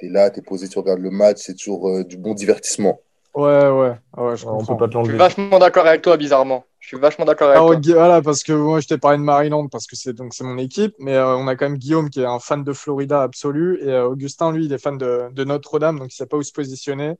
[0.00, 2.98] es là, tu es posé, tu regardes le match, c'est toujours euh, du bon divertissement.
[3.36, 6.64] Ouais, ouais, ouais je On peut pas te Je suis vachement d'accord avec toi, bizarrement.
[6.80, 7.94] Je suis vachement d'accord avec toi.
[7.94, 10.58] Voilà, parce que moi, je t'ai parlé de Maryland parce que c'est donc c'est mon
[10.58, 13.78] équipe, mais euh, on a quand même Guillaume qui est un fan de Florida absolu
[13.80, 16.52] et Augustin, lui, il est fan de, de Notre-Dame, donc il sait pas où se
[16.52, 17.14] positionner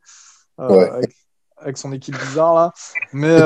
[0.58, 1.12] avec,
[1.56, 2.72] avec, son équipe bizarre là.
[3.12, 3.38] Mais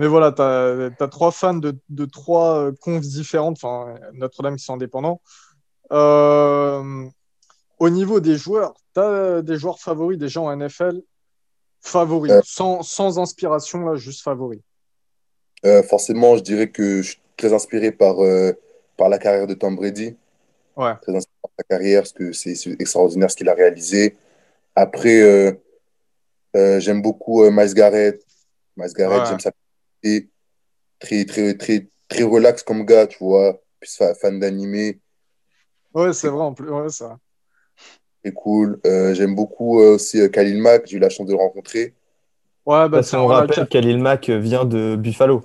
[0.00, 4.64] Mais voilà, tu as, trois fans de, de trois euh, confs différentes, enfin, Notre-Dame qui
[4.64, 5.20] sont indépendants.
[5.92, 7.04] Euh,
[7.78, 11.02] au niveau des joueurs, tu as des joueurs favoris, des gens en NFL
[11.82, 14.62] favoris, sans, sans, inspiration, là, juste favoris.
[15.66, 18.52] Euh, forcément, je dirais que je suis très inspiré par, euh,
[18.96, 20.16] par la carrière de Tom Brady.
[20.76, 20.94] Ouais.
[21.02, 24.16] Très inspiré par sa carrière, parce que c'est extraordinaire ce qu'il a réalisé.
[24.74, 25.52] Après, euh,
[26.56, 28.24] euh, j'aime beaucoup euh, Miles Garrett.
[28.78, 29.26] Miles Garrett, Ouais.
[29.28, 29.52] j'aime sa
[30.02, 30.30] personnalité.
[30.98, 33.60] Très, très, très, très relax comme gars, tu vois.
[33.80, 35.00] Puis fa- fan d'animé,
[35.94, 36.70] Ouais, c'est vrai en plus.
[36.70, 37.18] Ouais, ça.
[38.22, 38.78] très cool.
[38.86, 41.94] Euh, j'aime beaucoup euh, aussi euh, Khalil Mack, j'ai eu la chance de le rencontrer.
[42.66, 45.42] Ouais, bah, Parce voilà, rappelle Khalil Mack vient de Buffalo.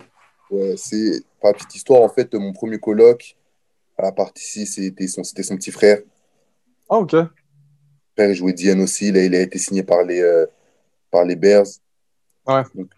[0.52, 3.36] Ouais, c'est, par petite histoire, en fait, mon premier coloc
[3.98, 6.00] à la partie ici, c'était son, c'était son petit frère.
[6.90, 7.14] Ah, ok.
[7.14, 7.28] Mon
[8.18, 9.12] frère, il jouait Diane aussi.
[9.12, 10.46] Là, il a été signé par les, euh,
[11.10, 11.66] par les Bears.
[12.46, 12.64] Ouais.
[12.76, 12.92] Donc,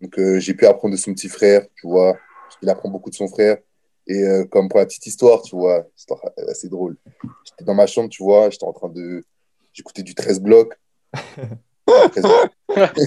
[0.00, 2.16] donc, euh, j'ai pu apprendre de son petit frère, tu vois.
[2.44, 3.58] Parce qu'il apprend beaucoup de son frère.
[4.06, 6.96] Et euh, comme pour la petite histoire, tu vois, histoire assez drôle.
[7.44, 9.24] J'étais dans ma chambre, tu vois, j'étais en train de.
[9.72, 10.74] J'écoutais du 13 blocs.
[11.86, 12.52] 13 blocs.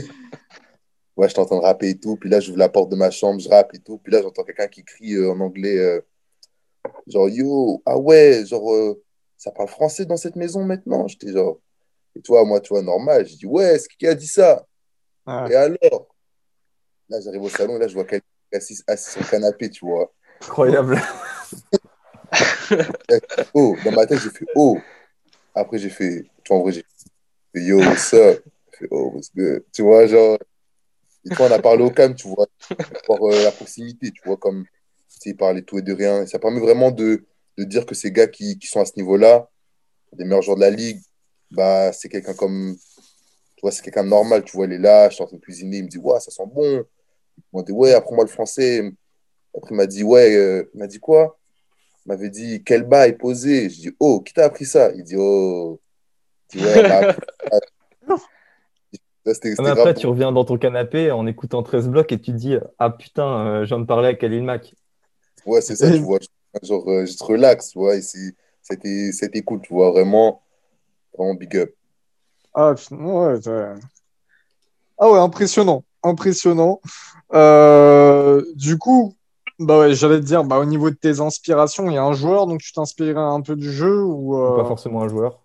[1.18, 2.18] ouais, j'étais en train de rapper et tout.
[2.18, 3.98] Puis là, j'ouvre la porte de ma chambre, je rappe et tout.
[3.98, 6.04] Puis là, j'entends quelqu'un qui crie euh, en anglais,
[7.08, 8.96] genre, yo, ah ouais, genre,
[9.38, 11.08] ça parle français dans cette maison maintenant?
[11.08, 11.60] J'étais genre,
[12.16, 13.26] et toi, moi, tu vois, normal.
[13.28, 14.68] Je dis, ouais, c'est qui a dit ça?
[15.26, 15.52] Ouais.
[15.52, 16.12] Et alors?
[17.12, 19.86] Là, j'arrive au salon, et là, je vois quelqu'un assis, assis sur le canapé, tu
[19.86, 20.14] vois.
[20.42, 21.00] Incroyable.
[23.54, 24.78] Oh, dans ma tête, j'ai fait oh.
[25.54, 26.86] Après, j'ai fait, tu vois, en vrai, j'ai
[27.54, 28.42] fait yo, what's up?
[28.72, 29.66] J'ai fait oh, what's good?
[29.74, 30.38] Tu vois, genre,
[31.26, 32.48] et toi, on a parlé au calme, tu vois,
[33.06, 34.64] pour euh, la proximité, tu vois, comme,
[35.22, 36.22] tu parlaient tout et de rien.
[36.22, 37.26] Et ça permet vraiment de,
[37.58, 39.50] de dire que ces gars qui, qui sont à ce niveau-là,
[40.18, 41.02] les meilleurs joueurs de la ligue,
[41.52, 42.78] bah, c'est quelqu'un comme,
[43.58, 45.36] tu vois, c'est quelqu'un de normal, tu vois, il est là, je suis en train
[45.36, 46.86] de cuisiner, il me dit, ouais, ça sent bon.
[47.54, 48.92] Il m'a dit, ouais, apprends-moi le français.
[49.56, 51.38] Après, il m'a dit, ouais, euh, il m'a dit quoi?
[52.06, 53.70] Il m'avait dit, quel bas est posé?
[53.70, 54.92] Je dis, oh, qui t'a appris ça?
[54.96, 55.80] Il dit, oh.
[56.50, 56.90] Dit, ouais.
[59.26, 59.98] Ça, c'était- Mais c'était après, grave.
[60.02, 63.46] tu reviens dans ton canapé en écoutant 13 blocs et tu te dis Ah putain,
[63.46, 64.74] euh, je viens de parler à Khalil Mack.
[65.46, 66.20] Ouais, c'est ça, tu vois.
[66.64, 67.96] Genre, euh, je te relaxe, tu vois.
[67.96, 69.92] Et c'est- c'était c'était cool, tu vois.
[69.92, 70.42] Vraiment,
[71.18, 71.72] vraiment big up.
[72.54, 73.40] Ah, ouais,
[74.98, 75.84] ah ouais, impressionnant.
[76.04, 76.82] Impressionnant.
[77.34, 79.16] Euh, du coup,
[79.60, 82.14] bah ouais, j'allais te dire, bah, au niveau de tes inspirations, il y a un
[82.14, 85.40] joueur dont tu t'inspirais un peu du jeu ou Pas euh, forcément un joueur,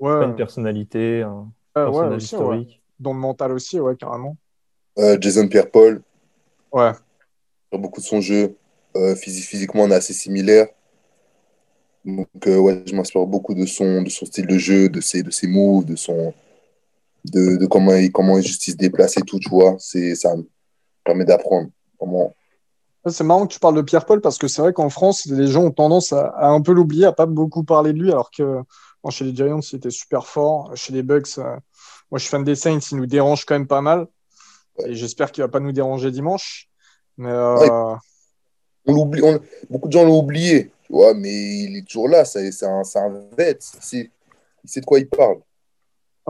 [0.00, 1.46] ouais, pas une personnalité, un
[1.76, 2.24] ouais, personnage ouais.
[2.24, 2.82] historique.
[2.98, 4.36] Dans le mental aussi, ouais, carrément.
[4.98, 6.02] Euh, Jason Pierre-Paul,
[6.72, 6.92] Ouais.
[7.72, 8.56] sur beaucoup de son jeu.
[8.96, 10.66] Euh, physi- physiquement, on est assez similaires.
[12.04, 15.22] Donc, euh, ouais, je m'inspire beaucoup de son, de son style de jeu, de ses,
[15.22, 16.34] de ses moves, de, son,
[17.24, 19.76] de, de comment, il, comment il se déplace et tout, tu vois.
[19.78, 20.48] C'est, ça me
[21.04, 21.68] permet d'apprendre.
[22.00, 25.46] Ouais, C'est marrant que tu parles de Pierre-Paul parce que c'est vrai qu'en France, les
[25.46, 28.30] gens ont tendance à, à un peu l'oublier, à pas beaucoup parler de lui, alors
[28.30, 28.60] que
[29.02, 30.74] bon, chez les Giants, il était super fort.
[30.76, 31.42] Chez les Bucks, euh,
[32.10, 34.06] moi je suis fan des Saints, il nous dérange quand même pas mal.
[34.86, 36.68] Et j'espère qu'il va pas nous déranger dimanche.
[37.18, 37.68] Mais euh, Ouais.
[38.86, 41.30] On l'oublie, on- beaucoup de gens l'ont oublié, tu vois, mais
[41.64, 42.24] il est toujours là.
[42.24, 43.58] C'est, un, un vet.
[43.60, 44.10] C'est-
[44.64, 45.36] il sait de quoi il parle.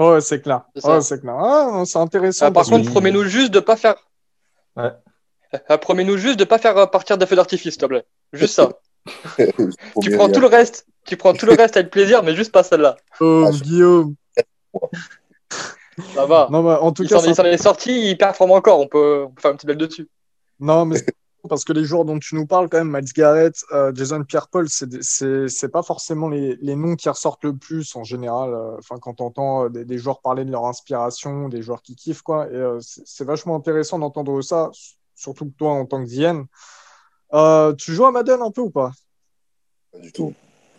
[0.08, 0.62] Ouais, c'est clair.
[0.74, 0.94] C'est ça.
[0.96, 1.34] Ouais, c'est clair.
[1.38, 2.46] Ah, c'est intéressant.
[2.46, 3.96] Ah, par contre, promets-nous juste de pas faire.
[4.76, 4.90] Ouais.
[5.68, 8.04] Ah, promets-nous juste de pas faire euh, partir des feux d'artifice, s'il te plaît.
[8.32, 8.70] Juste ça.
[10.02, 10.32] Tu prends rien.
[10.32, 10.86] tout le reste.
[11.06, 12.96] Tu prends tout le reste avec plaisir, mais juste pas celle-là.
[13.18, 14.14] Guillaume, Ah, je- Guillaume.
[16.14, 16.48] Ça va.
[16.50, 18.78] Non, mais en tout Il cas, s'en il s'en est sorti, il performe encore.
[18.80, 20.08] On peut, on peut faire une petite belle dessus.
[20.58, 21.14] Non, mais c'est
[21.48, 24.68] parce que les joueurs dont tu nous parles, quand même, Miles Garrett, euh, Jason Pierre-Paul,
[24.68, 28.52] c'est pas forcément les, les noms qui ressortent le plus en général.
[28.52, 31.96] euh, Enfin, quand on entend des, des joueurs parler de leur inspiration, des joueurs qui
[31.96, 32.46] kiffent, quoi.
[32.50, 34.70] Et euh, c'est vachement intéressant d'entendre ça,
[35.14, 36.44] surtout que toi, en tant que Diane.
[37.32, 38.92] Euh, tu joues à Madden un peu ou pas?
[39.92, 40.34] Pas du tout.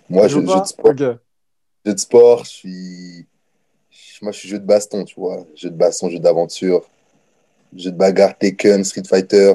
[0.10, 0.60] Moi, Tu je, pas?
[0.60, 1.00] de sport, Ok.
[1.00, 1.20] jeu
[1.86, 3.28] de sport, je suis.
[4.22, 5.46] Moi, je suis jeu de baston, tu vois.
[5.56, 6.84] Jeu de baston, jeu d'aventure.
[7.76, 9.54] Jeu de bagarre, Tekken, Street Fighter.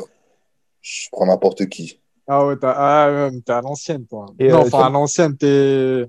[0.88, 1.98] Je prends n'importe qui.
[2.28, 4.26] Ah ouais, ah, t'es à l'ancienne, toi.
[4.38, 6.06] Et, non, euh, enfin, tu- à l'ancienne, t'es.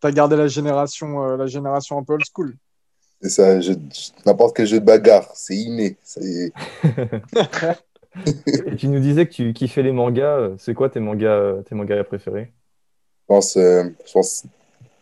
[0.00, 2.56] T'as gardé la génération, euh, la génération un peu old school.
[3.20, 3.58] C'est ça,
[4.24, 5.28] n'importe quel jeu de bagarre.
[5.34, 5.98] C'est inné.
[8.46, 10.38] Et tu nous disais que tu kiffais les mangas.
[10.38, 12.52] euh, C'est quoi tes mangas, tes mangas préférés?
[13.20, 14.44] Je pense, euh, je pense,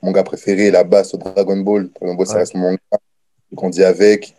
[0.02, 1.88] mon gars préféré, la base au Dragon Ball.
[2.00, 2.38] Dragon Ball, ça Ouais.
[2.40, 2.78] reste mon manga.
[3.50, 4.34] J'ai grandi avec.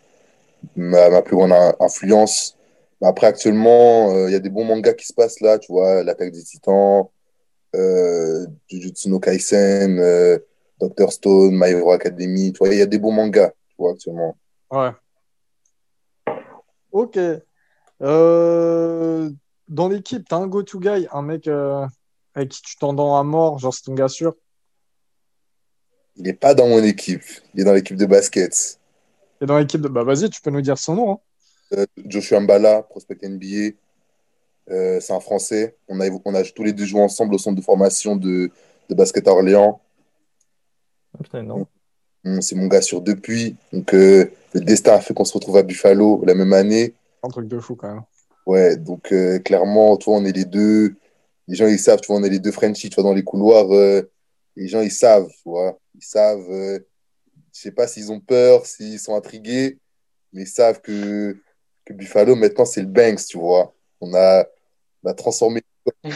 [0.76, 2.58] Ma, ma plus grande in- influence.
[3.02, 5.72] Mais après, actuellement, euh, il y a des bons mangas qui se passent là, tu
[5.72, 6.04] vois.
[6.04, 7.10] L'attaque des titans,
[7.76, 10.38] euh, Jujutsu no Kaisen, euh,
[10.80, 11.12] Dr.
[11.12, 12.52] Stone, My Hero Academy.
[12.52, 14.38] Tu vois, il y a des bons mangas, tu vois, actuellement.
[14.72, 14.92] Ouais.
[16.92, 17.18] Ok.
[18.02, 19.30] Euh,
[19.68, 21.86] dans l'équipe, t'as un go-to guy, un mec euh,
[22.34, 24.36] avec qui tu t'entends à mort, genre c'est ton gars sûr?
[26.16, 27.24] Il n'est pas dans mon équipe.
[27.54, 28.80] Il est dans l'équipe de basket.
[29.42, 29.88] Et dans l'équipe de.
[29.88, 31.12] Bah vas-y, tu peux nous dire son nom.
[31.14, 31.20] hein.
[31.74, 33.76] Euh, Joshua Mbala, prospect NBA.
[34.72, 35.76] Euh, c'est un Français.
[35.88, 38.52] On a, on a tous les deux joué ensemble au centre de formation de,
[38.90, 39.82] de basket à Orléans.
[41.14, 43.56] Ah, C'est mon gars sur depuis.
[43.74, 46.94] Donc, euh, le destin a fait qu'on se retrouve à Buffalo la même année.
[47.24, 48.04] Un truc de fou quand même.
[48.46, 50.96] Ouais, donc euh, clairement, toi, on est les deux.
[51.48, 53.24] Les gens, ils savent, tu vois, on est les deux Frenchies, tu vois, dans les
[53.24, 53.72] couloirs.
[53.74, 54.10] euh,
[54.56, 55.80] les gens, ils savent, tu vois.
[55.96, 56.50] Ils savent.
[56.50, 56.80] euh,
[57.54, 59.80] je sais pas s'ils ont peur, s'ils sont intrigués,
[60.34, 61.38] mais ils savent que,
[61.90, 63.74] que Buffalo, maintenant, c'est le Banks, tu vois.
[64.00, 64.46] On a,
[65.04, 65.62] on a transformé.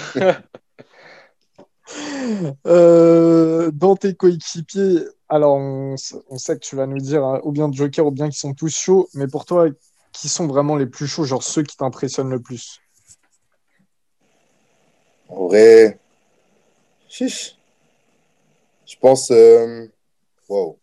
[2.66, 7.70] Euh, dans tes coéquipiers, alors on sait que tu vas nous dire hein, ou bien
[7.72, 9.68] Joker ou bien qu'ils sont tous chauds, mais pour toi,
[10.14, 12.80] qui sont vraiment les plus chauds, genre ceux qui t'impressionnent le plus?
[15.28, 16.00] En vrai,
[17.10, 17.58] chiche.
[18.86, 19.30] Je pense.
[19.30, 19.88] euh,
[20.48, 20.80] wow.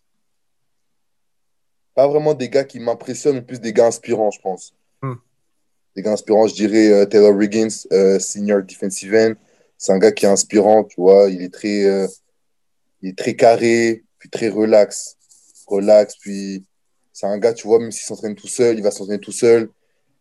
[1.95, 4.75] Pas vraiment des gars qui m'impressionnent, mais plus des gars inspirants, je pense.
[5.03, 5.15] Hmm.
[5.97, 9.35] Des gars inspirants, je dirais euh, Taylor Riggins, euh, senior defensive end.
[9.79, 11.31] C'est un gars qui est inspirant, tu vois.
[11.31, 12.07] Il est très, euh,
[13.03, 15.17] il est très carré, puis très relax.
[15.67, 16.65] Relax, puis
[17.13, 19.71] c'est un gars, tu vois, même s'il s'entraîne tout seul, il va s'entraîner tout seul.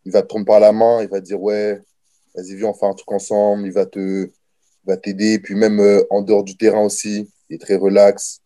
[0.06, 1.82] Il va te prendre par la main, il va te dire, ouais,
[2.36, 3.68] vas-y, viens, on fait un truc ensemble.
[3.68, 4.32] Il va te,
[4.86, 5.40] va t'aider.
[5.40, 8.42] Puis même en dehors du terrain aussi, il est très relax.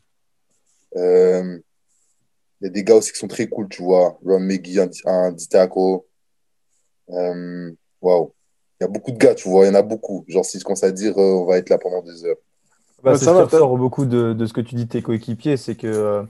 [0.95, 1.61] Il
[2.61, 4.19] y a des gars aussi qui sont très cool, tu vois.
[4.25, 5.36] Ron McGee, un, un.
[7.10, 8.34] Euh, Waouh.
[8.80, 9.66] Il y a beaucoup de gars, tu vois.
[9.66, 10.26] Il y en a beaucoup.
[10.28, 12.38] Genre, si je commence à dire, euh, on va être là pendant des heures.
[13.04, 15.58] Bah, ça ce va, ressort beaucoup de, de ce que tu dis de tes coéquipiers,
[15.58, 16.24] c'est que euh,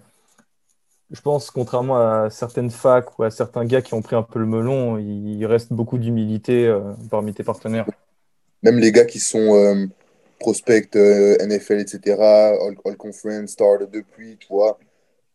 [1.11, 4.39] je pense, contrairement à certaines facs ou à certains gars qui ont pris un peu
[4.39, 7.85] le melon, il, il reste beaucoup d'humilité euh, parmi tes partenaires.
[8.63, 9.85] Même les gars qui sont euh,
[10.39, 14.79] prospects euh, NFL, etc., All, All Conference, Star depuis, tu vois.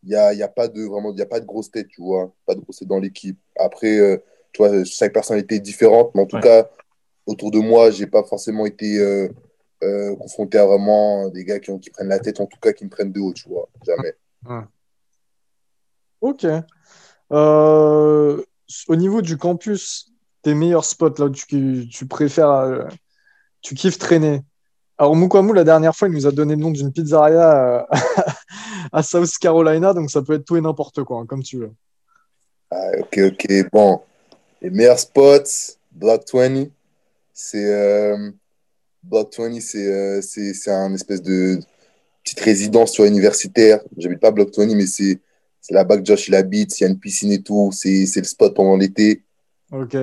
[0.03, 1.87] Il n'y a, y a pas de vraiment, il y a pas de grosse tête,
[1.87, 2.33] tu vois.
[2.45, 3.39] Pas de grosse tête dans l'équipe.
[3.57, 4.17] Après, euh,
[4.53, 6.41] tu vois, chaque personnalité est différente, mais en tout Ouais.
[6.41, 6.69] cas,
[7.25, 9.29] autour de moi, j'ai pas forcément été euh,
[9.83, 12.73] euh, confronté à vraiment des gars qui, ont, qui prennent la tête, en tout cas
[12.73, 13.69] qui me prennent de haut, tu vois.
[13.85, 14.15] Jamais.
[16.21, 16.45] Ok.
[17.31, 18.43] Euh,
[18.87, 22.83] au niveau du campus, tes meilleurs spots là où tu, tu préfères, euh,
[23.61, 24.41] tu kiffes traîner?
[24.97, 27.83] Alors Mukwamu, la dernière fois, il nous a donné le nom d'une pizzeria euh,
[28.91, 31.71] à South Carolina, donc ça peut être tout et n'importe quoi, hein, comme tu veux.
[32.71, 33.47] Ah, ok, ok.
[33.71, 34.01] Bon,
[34.61, 36.67] les meilleurs spots, Block 20,
[37.33, 38.31] c'est euh,
[39.03, 41.59] Block 20, c'est euh, c'est un espèce de
[42.23, 43.81] petite résidence, vois, universitaire.
[43.97, 45.19] J'habite pas Block 20, mais c'est
[45.69, 46.79] là-bas que Josh il habite.
[46.79, 47.71] Il y a une piscine et tout.
[47.73, 49.23] C'est c'est le spot pendant l'été.
[49.71, 49.95] Ok.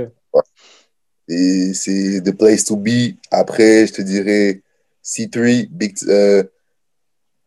[1.28, 3.16] Et c'est the place to be.
[3.30, 4.62] Après, je te dirais
[5.02, 6.44] C3, Big, euh,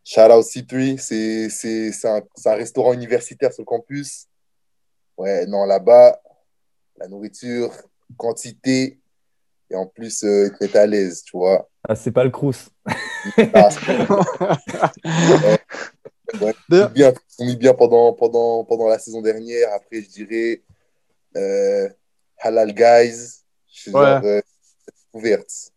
[0.04, 0.98] shout out C3.
[0.98, 4.28] C'est un, c'est un restaurant universitaire sur le campus.
[5.18, 6.22] Ouais, non, là-bas,
[7.00, 7.72] la nourriture,
[8.18, 9.00] quantité,
[9.72, 11.70] et en plus, euh, ils te à l'aise, tu vois.
[11.88, 12.70] Ah, c'est pas le Crous.
[13.54, 13.70] Ah,
[16.42, 19.72] ouais, ils bien, ils mis bien pendant, pendant, pendant la saison dernière.
[19.74, 20.62] Après, je dirais
[21.38, 21.90] euh,
[22.40, 24.02] Halal Guys, je Ouais.
[24.02, 24.42] genre, euh,
[25.14, 25.72] ouverte.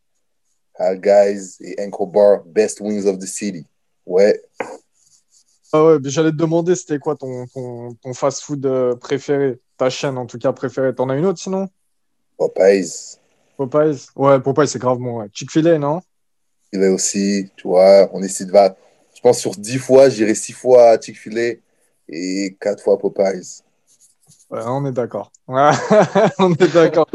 [0.74, 3.66] Halal Guys et Ankle Bar, Best Wings of the City.
[4.06, 4.42] Ouais,
[5.74, 10.18] Ah ouais, j'allais te demander c'était quoi ton, ton, ton fast-food euh, préféré, ta chaîne
[10.18, 10.94] en tout cas préférée.
[10.94, 11.68] T'en as une autre sinon?
[12.36, 13.18] Popeyes.
[13.56, 14.08] Popeyes?
[14.14, 15.18] Ouais, Popeyes c'est gravement.
[15.18, 15.28] Ouais.
[15.32, 16.02] Chick-fil-A, non?
[16.74, 18.76] Il est aussi, tu vois, on essaie de va.
[19.14, 21.54] Je pense sur 10 fois, j'irai 6 fois à Chick-fil-A
[22.08, 23.62] et 4 fois à Popeyes.
[24.50, 25.32] Ouais, on est d'accord.
[25.48, 25.70] Ouais,
[26.38, 27.06] on est d'accord.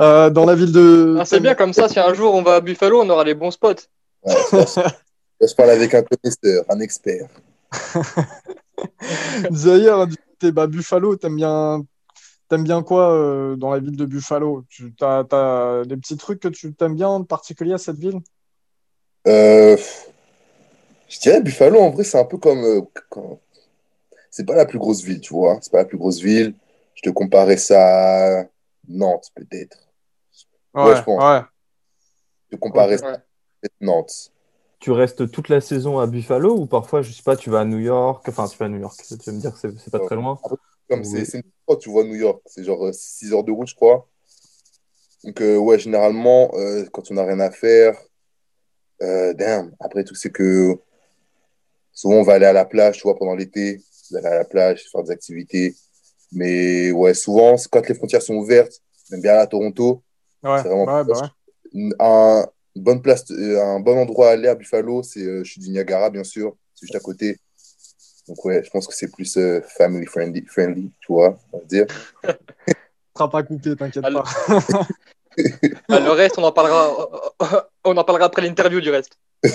[0.00, 1.16] Euh, dans la ville de.
[1.20, 3.34] Ah, c'est bien comme ça, si un jour on va à Buffalo, on aura les
[3.34, 3.86] bons spots.
[4.24, 4.34] Ouais,
[5.40, 7.28] je, parle avec un connaisseur, un expert.
[9.50, 10.08] D'ailleurs,
[10.38, 11.84] t'es bah, Buffalo, t'aimes bien,
[12.48, 14.64] t'aimes bien quoi euh, dans la ville de Buffalo?
[14.68, 15.22] Tu t'as
[15.84, 18.20] des petits trucs que tu t'aimes bien en particulier à cette ville?
[19.26, 19.76] Euh,
[21.08, 22.64] je dirais Buffalo, en vrai, c'est un peu comme.
[22.64, 22.80] euh,
[24.30, 25.58] C'est pas la plus grosse ville, tu vois.
[25.60, 26.54] C'est pas la plus grosse ville.
[26.94, 28.44] Je te comparais ça à
[28.88, 29.78] Nantes, peut-être.
[30.74, 31.22] Ouais, je pense.
[31.22, 31.42] ouais.
[32.50, 33.14] Je te comparais ça Ouais.
[33.14, 34.32] à Nantes.
[34.86, 37.64] Tu restes toute la saison à Buffalo ou parfois, je sais pas, tu vas à
[37.64, 38.24] New York?
[38.28, 38.94] Enfin, tu vas à New York.
[39.04, 40.06] Tu vas me dire que c'est pas Ouais.
[40.06, 40.38] très loin.
[40.88, 41.26] Comme Oui.
[41.26, 44.06] c'est une fois, tu vois New York, c'est genre 6 heures de route, je crois.
[45.24, 47.98] Donc, euh, ouais, généralement, euh, quand on n'a rien à faire,
[49.02, 50.78] euh, damn, après tout, c'est que
[51.92, 53.80] souvent on va aller à la plage, tu vois, pendant l'été,
[54.14, 55.74] aller à la plage, faire des activités.
[56.30, 58.80] Mais ouais, souvent, c'est quand les frontières sont ouvertes,
[59.10, 60.04] même bien à Toronto,
[60.44, 61.32] Ouais, C'est vraiment ouais, bah
[61.74, 61.90] ouais.
[61.98, 62.46] un,
[62.76, 65.60] une bonne place, euh, un bon endroit à aller à Buffalo, c'est euh, je suis
[65.60, 67.38] du Niagara, bien sûr, c'est juste à côté.
[68.28, 71.64] Donc, ouais, je pense que c'est plus euh, family friendly, friendly, tu vois, on va
[71.64, 71.86] dire.
[72.66, 74.24] Tu seras pas coupé, t'inquiète pas.
[75.88, 77.08] Bah, le reste, on en parlera,
[77.84, 79.18] on en parlera après l'interview du reste.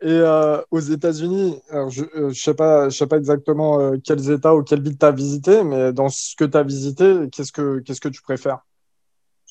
[0.00, 4.54] Et euh, aux États-Unis, je ne sais, pas, je sais pas exactement euh, quels États
[4.54, 7.80] ou quelles villes tu as visité, mais dans ce que tu as visité, qu'est-ce que,
[7.80, 8.64] qu'est-ce que tu préfères?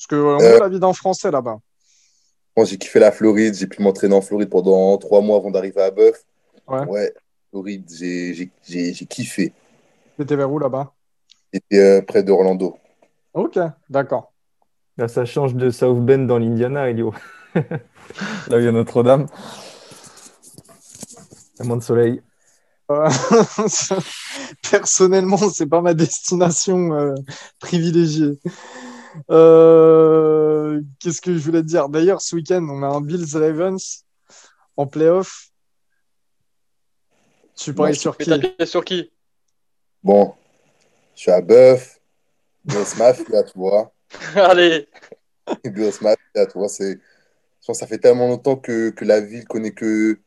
[0.08, 1.58] Parce qu'on euh, la vie en français là-bas.
[2.56, 5.80] Bon, j'ai kiffé la Floride, j'ai pu m'entraîner en Floride pendant trois mois avant d'arriver
[5.80, 6.24] à Buff.
[6.68, 6.84] Ouais.
[6.86, 7.14] ouais
[7.50, 9.52] Floride, j'ai, j'ai, j'ai kiffé.
[10.16, 10.92] T'étais vers où là-bas?
[11.52, 12.76] J'étais près d'Orlando.
[13.32, 14.32] Ok, d'accord.
[14.96, 17.14] Là, ça change de South Bend dans l'Indiana, Elio.
[17.54, 19.26] Là où il y a Notre-Dame.
[21.58, 22.22] À moins de soleil.
[22.90, 23.08] Euh,
[24.70, 27.14] personnellement, c'est pas ma destination euh,
[27.58, 28.38] privilégiée.
[29.30, 31.88] Euh, qu'est-ce que je voulais te dire?
[31.88, 34.04] D'ailleurs, ce week-end, on a un Bills Ravens
[34.76, 35.50] en playoff.
[37.56, 38.30] Tu paries sur qui?
[38.66, 39.10] sur qui?
[40.02, 40.34] Bon,
[41.14, 42.00] je suis à Bœuf,
[42.64, 43.92] Bills Mafia, tu vois.
[44.34, 44.88] Allez
[45.64, 46.98] Bills Mafia, tu vois, c'est
[47.64, 50.18] je pense que ça fait tellement longtemps que, que la ville connaît que.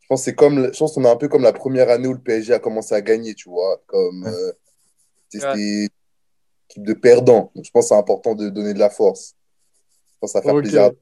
[0.00, 0.72] Je pense c'est comme.
[0.72, 2.92] Je pense qu'on est un peu comme la première année où le PSG a commencé
[2.92, 3.80] à gagner, tu vois.
[3.86, 4.26] Comme.
[4.26, 4.52] Euh,
[5.28, 5.88] c'était
[6.72, 7.50] équipe de perdants.
[7.54, 9.34] Donc je pense que c'est important de donner de la force.
[10.14, 10.96] Je pense que ça fait plaisir de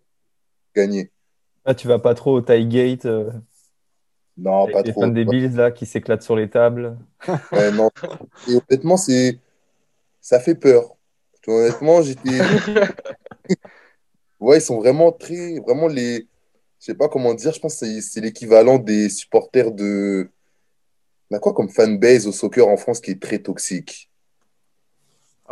[0.75, 1.11] gagner.
[1.64, 3.31] Ah, tu vas pas trop au tie gate euh,
[4.37, 4.85] Non, pas trop.
[4.85, 6.99] Les fans des Bills là qui s'éclatent sur les tables.
[7.53, 7.91] Ouais, non.
[8.49, 9.39] Et honnêtement, c'est.
[10.21, 10.97] Ça fait peur.
[11.47, 12.31] Honnêtement, j'étais.
[14.41, 16.27] Ouais, ils sont vraiment très, vraiment les,
[16.81, 20.31] je sais pas comment dire, je pense que c'est l'équivalent des supporters de,
[21.31, 24.09] on a quoi comme fanbase au soccer en France qui est très toxique.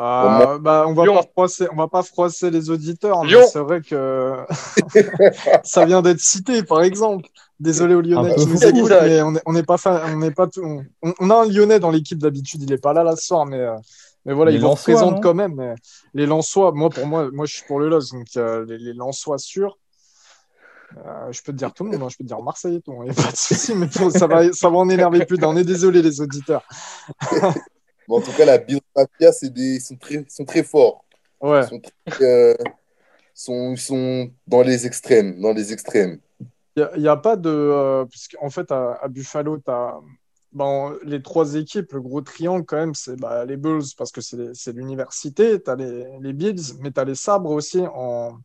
[0.01, 3.81] Ah, bah, on va pas froisser, on va pas froisser les auditeurs, mais c'est vrai
[3.81, 4.33] que
[5.65, 7.29] ça vient d'être cité, par exemple.
[7.59, 9.77] Désolé aux Lyonnais qui nous écoutent, mais on n'est pas,
[10.07, 10.47] on n'est pas,
[11.03, 13.75] on, a un Lyonnais dans l'équipe d'habitude, il est pas là la soir, mais euh,
[14.25, 15.75] mais voilà, ils vont représentent quand même.
[16.15, 18.93] les Lensois, moi, pour moi, moi, je suis pour le LOS, donc euh, les, les
[18.93, 19.79] Lensois sûrs.
[20.97, 22.95] Euh, je peux te dire tout le monde, hein, je peux te dire Marseille tout,
[23.01, 25.49] il n'y a pas de souci, mais ça, va, ça va en énerver plus d'un.
[25.49, 26.63] On est désolé, les auditeurs.
[28.17, 31.05] en tout cas, la Bill Mafia, ils, sont très, sont très forts.
[31.41, 31.63] Ouais.
[31.63, 31.81] Ils sont,
[32.23, 32.55] euh,
[33.35, 35.41] sont, sont, dans les extrêmes.
[35.41, 36.19] Dans les extrêmes.
[36.77, 38.07] Il n'y a, pas de.
[38.41, 39.99] en fait, à, à Buffalo, tu as
[40.53, 44.23] Bon, les trois équipes, le gros triangle quand même, c'est bah, les Bulls parce que
[44.23, 48.39] c'est l'université, tu as les, les, Bills, mais tu as les sabres aussi en,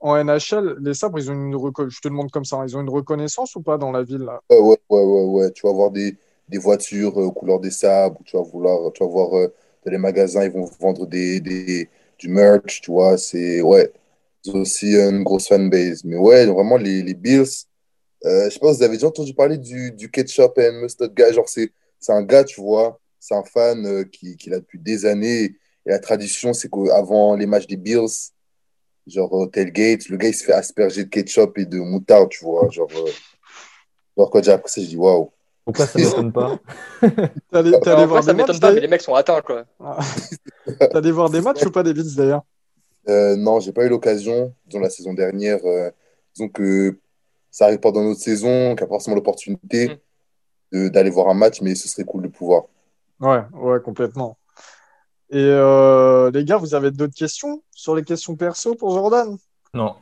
[0.00, 0.76] en NHL.
[0.80, 3.62] Les sabres, ils ont une je te demande comme ça, ils ont une reconnaissance ou
[3.62, 4.42] pas dans la ville là?
[4.50, 6.14] Ouais, ouais, ouais, ouais, Tu vas voir des,
[6.48, 9.98] des voitures aux couleurs des sabres, tu vas, vouloir, tu vas voir euh, dans les
[9.98, 11.88] magasins, ils vont vendre des, des
[12.18, 13.18] du merch, tu vois.
[13.18, 13.92] C'est ouais,
[14.42, 16.04] c'est aussi une grosse fanbase.
[16.04, 17.66] Mais ouais, vraiment, les, les Bills
[18.24, 21.32] euh, je sais pas, vous avez déjà entendu parler du, du ketchup and mustard guy?
[21.32, 21.72] Genre, c'est
[22.08, 25.44] un gars, tu vois, c'est un fan euh, qui, qui l'a depuis des années.
[25.86, 28.32] Et la tradition, c'est qu'avant les matchs des Bills,
[29.06, 32.44] genre au tailgate, le gars, il se fait asperger de ketchup et de moutarde, tu
[32.44, 32.68] vois.
[32.70, 33.10] Genre, euh,
[34.16, 35.30] genre quand j'ai appris ça, je dis waouh.
[35.68, 36.58] Pourquoi ça m'étonne pas
[37.52, 39.66] allé, allé voir Ça m'étonne pas, mais les mecs sont atteints, quoi.
[39.78, 39.98] Ah.
[40.94, 42.40] Allé voir des matchs ou pas des Bills d'ailleurs?
[43.06, 44.54] Euh, Non, j'ai pas eu l'occasion.
[44.64, 45.58] Disons la saison dernière,
[46.34, 46.98] disons que
[47.50, 50.00] ça arrive pas dans notre saison, qui a forcément l'opportunité
[50.72, 50.88] mm.
[50.88, 52.62] d'aller voir un match, mais ce serait cool de pouvoir.
[53.20, 54.38] Ouais, ouais, complètement.
[55.28, 59.36] Et euh, les gars, vous avez d'autres questions sur les questions perso pour Jordan?
[59.74, 59.96] Non.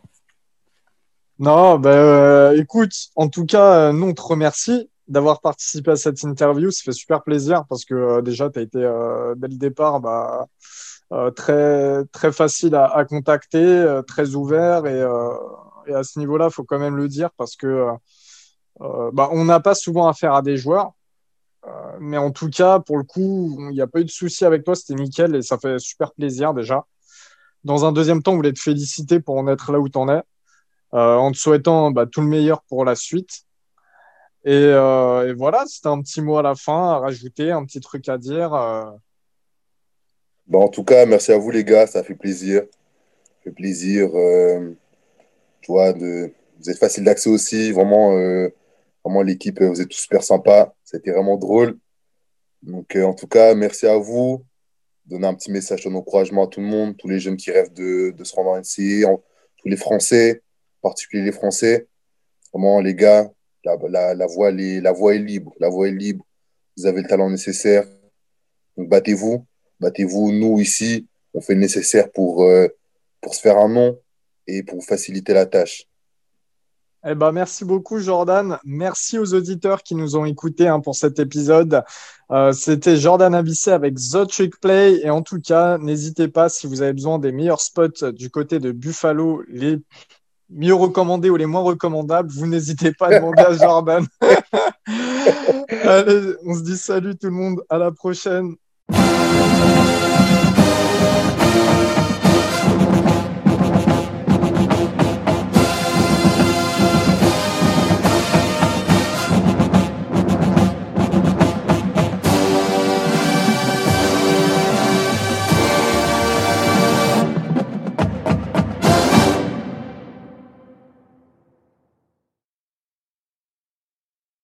[1.41, 6.23] Non, ben euh, écoute, en tout cas, nous on te remercie d'avoir participé à cette
[6.23, 6.71] interview.
[6.71, 10.47] Ça fait super plaisir parce que euh, déjà, tu as été dès le départ bah,
[11.35, 16.97] très, très facile à, contacter, très ouvert et à ce niveau-là, il faut quand même
[16.97, 17.93] le dire parce que euh,
[18.83, 20.93] euh, bah, on n'a pas souvent affaire à des joueurs.
[21.67, 24.45] Euh, mais en tout cas, pour le coup, il n'y a pas eu de souci
[24.45, 26.85] avec toi, c'était nickel et ça fait super plaisir déjà.
[27.65, 30.09] Dans un deuxième temps, on voulait te féliciter pour en être là où tu en
[30.09, 30.23] es,
[30.93, 33.46] en te souhaitant bah, tout le meilleur pour la suite.
[34.47, 34.73] Et,
[35.35, 38.51] voilà, c'était un petit mot à la fin à rajouter, un petit truc à dire.
[40.47, 42.63] Bon, en tout cas, merci à vous les gars, ça fait plaisir.
[42.63, 44.09] Ça fait plaisir
[45.69, 47.73] de, vous êtes facile d'accès aussi.
[47.73, 48.49] Vraiment, euh,
[49.05, 50.75] vraiment l'équipe, vous êtes tous super sympas.
[50.85, 51.79] C'était vraiment drôle.
[52.63, 54.45] Donc, euh, en tout cas, merci à vous.
[55.07, 58.11] Donner un petit message d'encouragement à tout le monde, tous les jeunes qui rêvent de,
[58.11, 59.23] de se rendre en
[59.57, 60.43] tous les Français,
[60.83, 61.87] en particulier les Français.
[62.53, 63.31] Vraiment, les gars,
[63.67, 65.53] la, voie, est libre.
[65.59, 66.25] La voie est libre.
[66.77, 67.85] Vous avez le talent nécessaire.
[68.77, 69.45] Battez-vous.
[69.81, 70.33] Battez-vous.
[70.33, 72.69] Nous, ici, on fait le nécessaire pour, euh,
[73.31, 73.99] se faire un nom
[74.47, 75.85] et pour faciliter la tâche.
[77.09, 78.59] Eh ben, merci beaucoup, Jordan.
[78.65, 81.83] Merci aux auditeurs qui nous ont écoutés hein, pour cet épisode.
[82.31, 85.01] Euh, c'était Jordan Avissé avec The Trick Play.
[85.03, 88.59] Et en tout cas, n'hésitez pas, si vous avez besoin des meilleurs spots du côté
[88.59, 89.43] de Buffalo,
[90.51, 94.07] mieux recommandés ou les moins recommandables, vous n'hésitez pas à demander à Jordan.
[95.85, 97.63] Allez, on se dit salut tout le monde.
[97.69, 98.57] À la prochaine.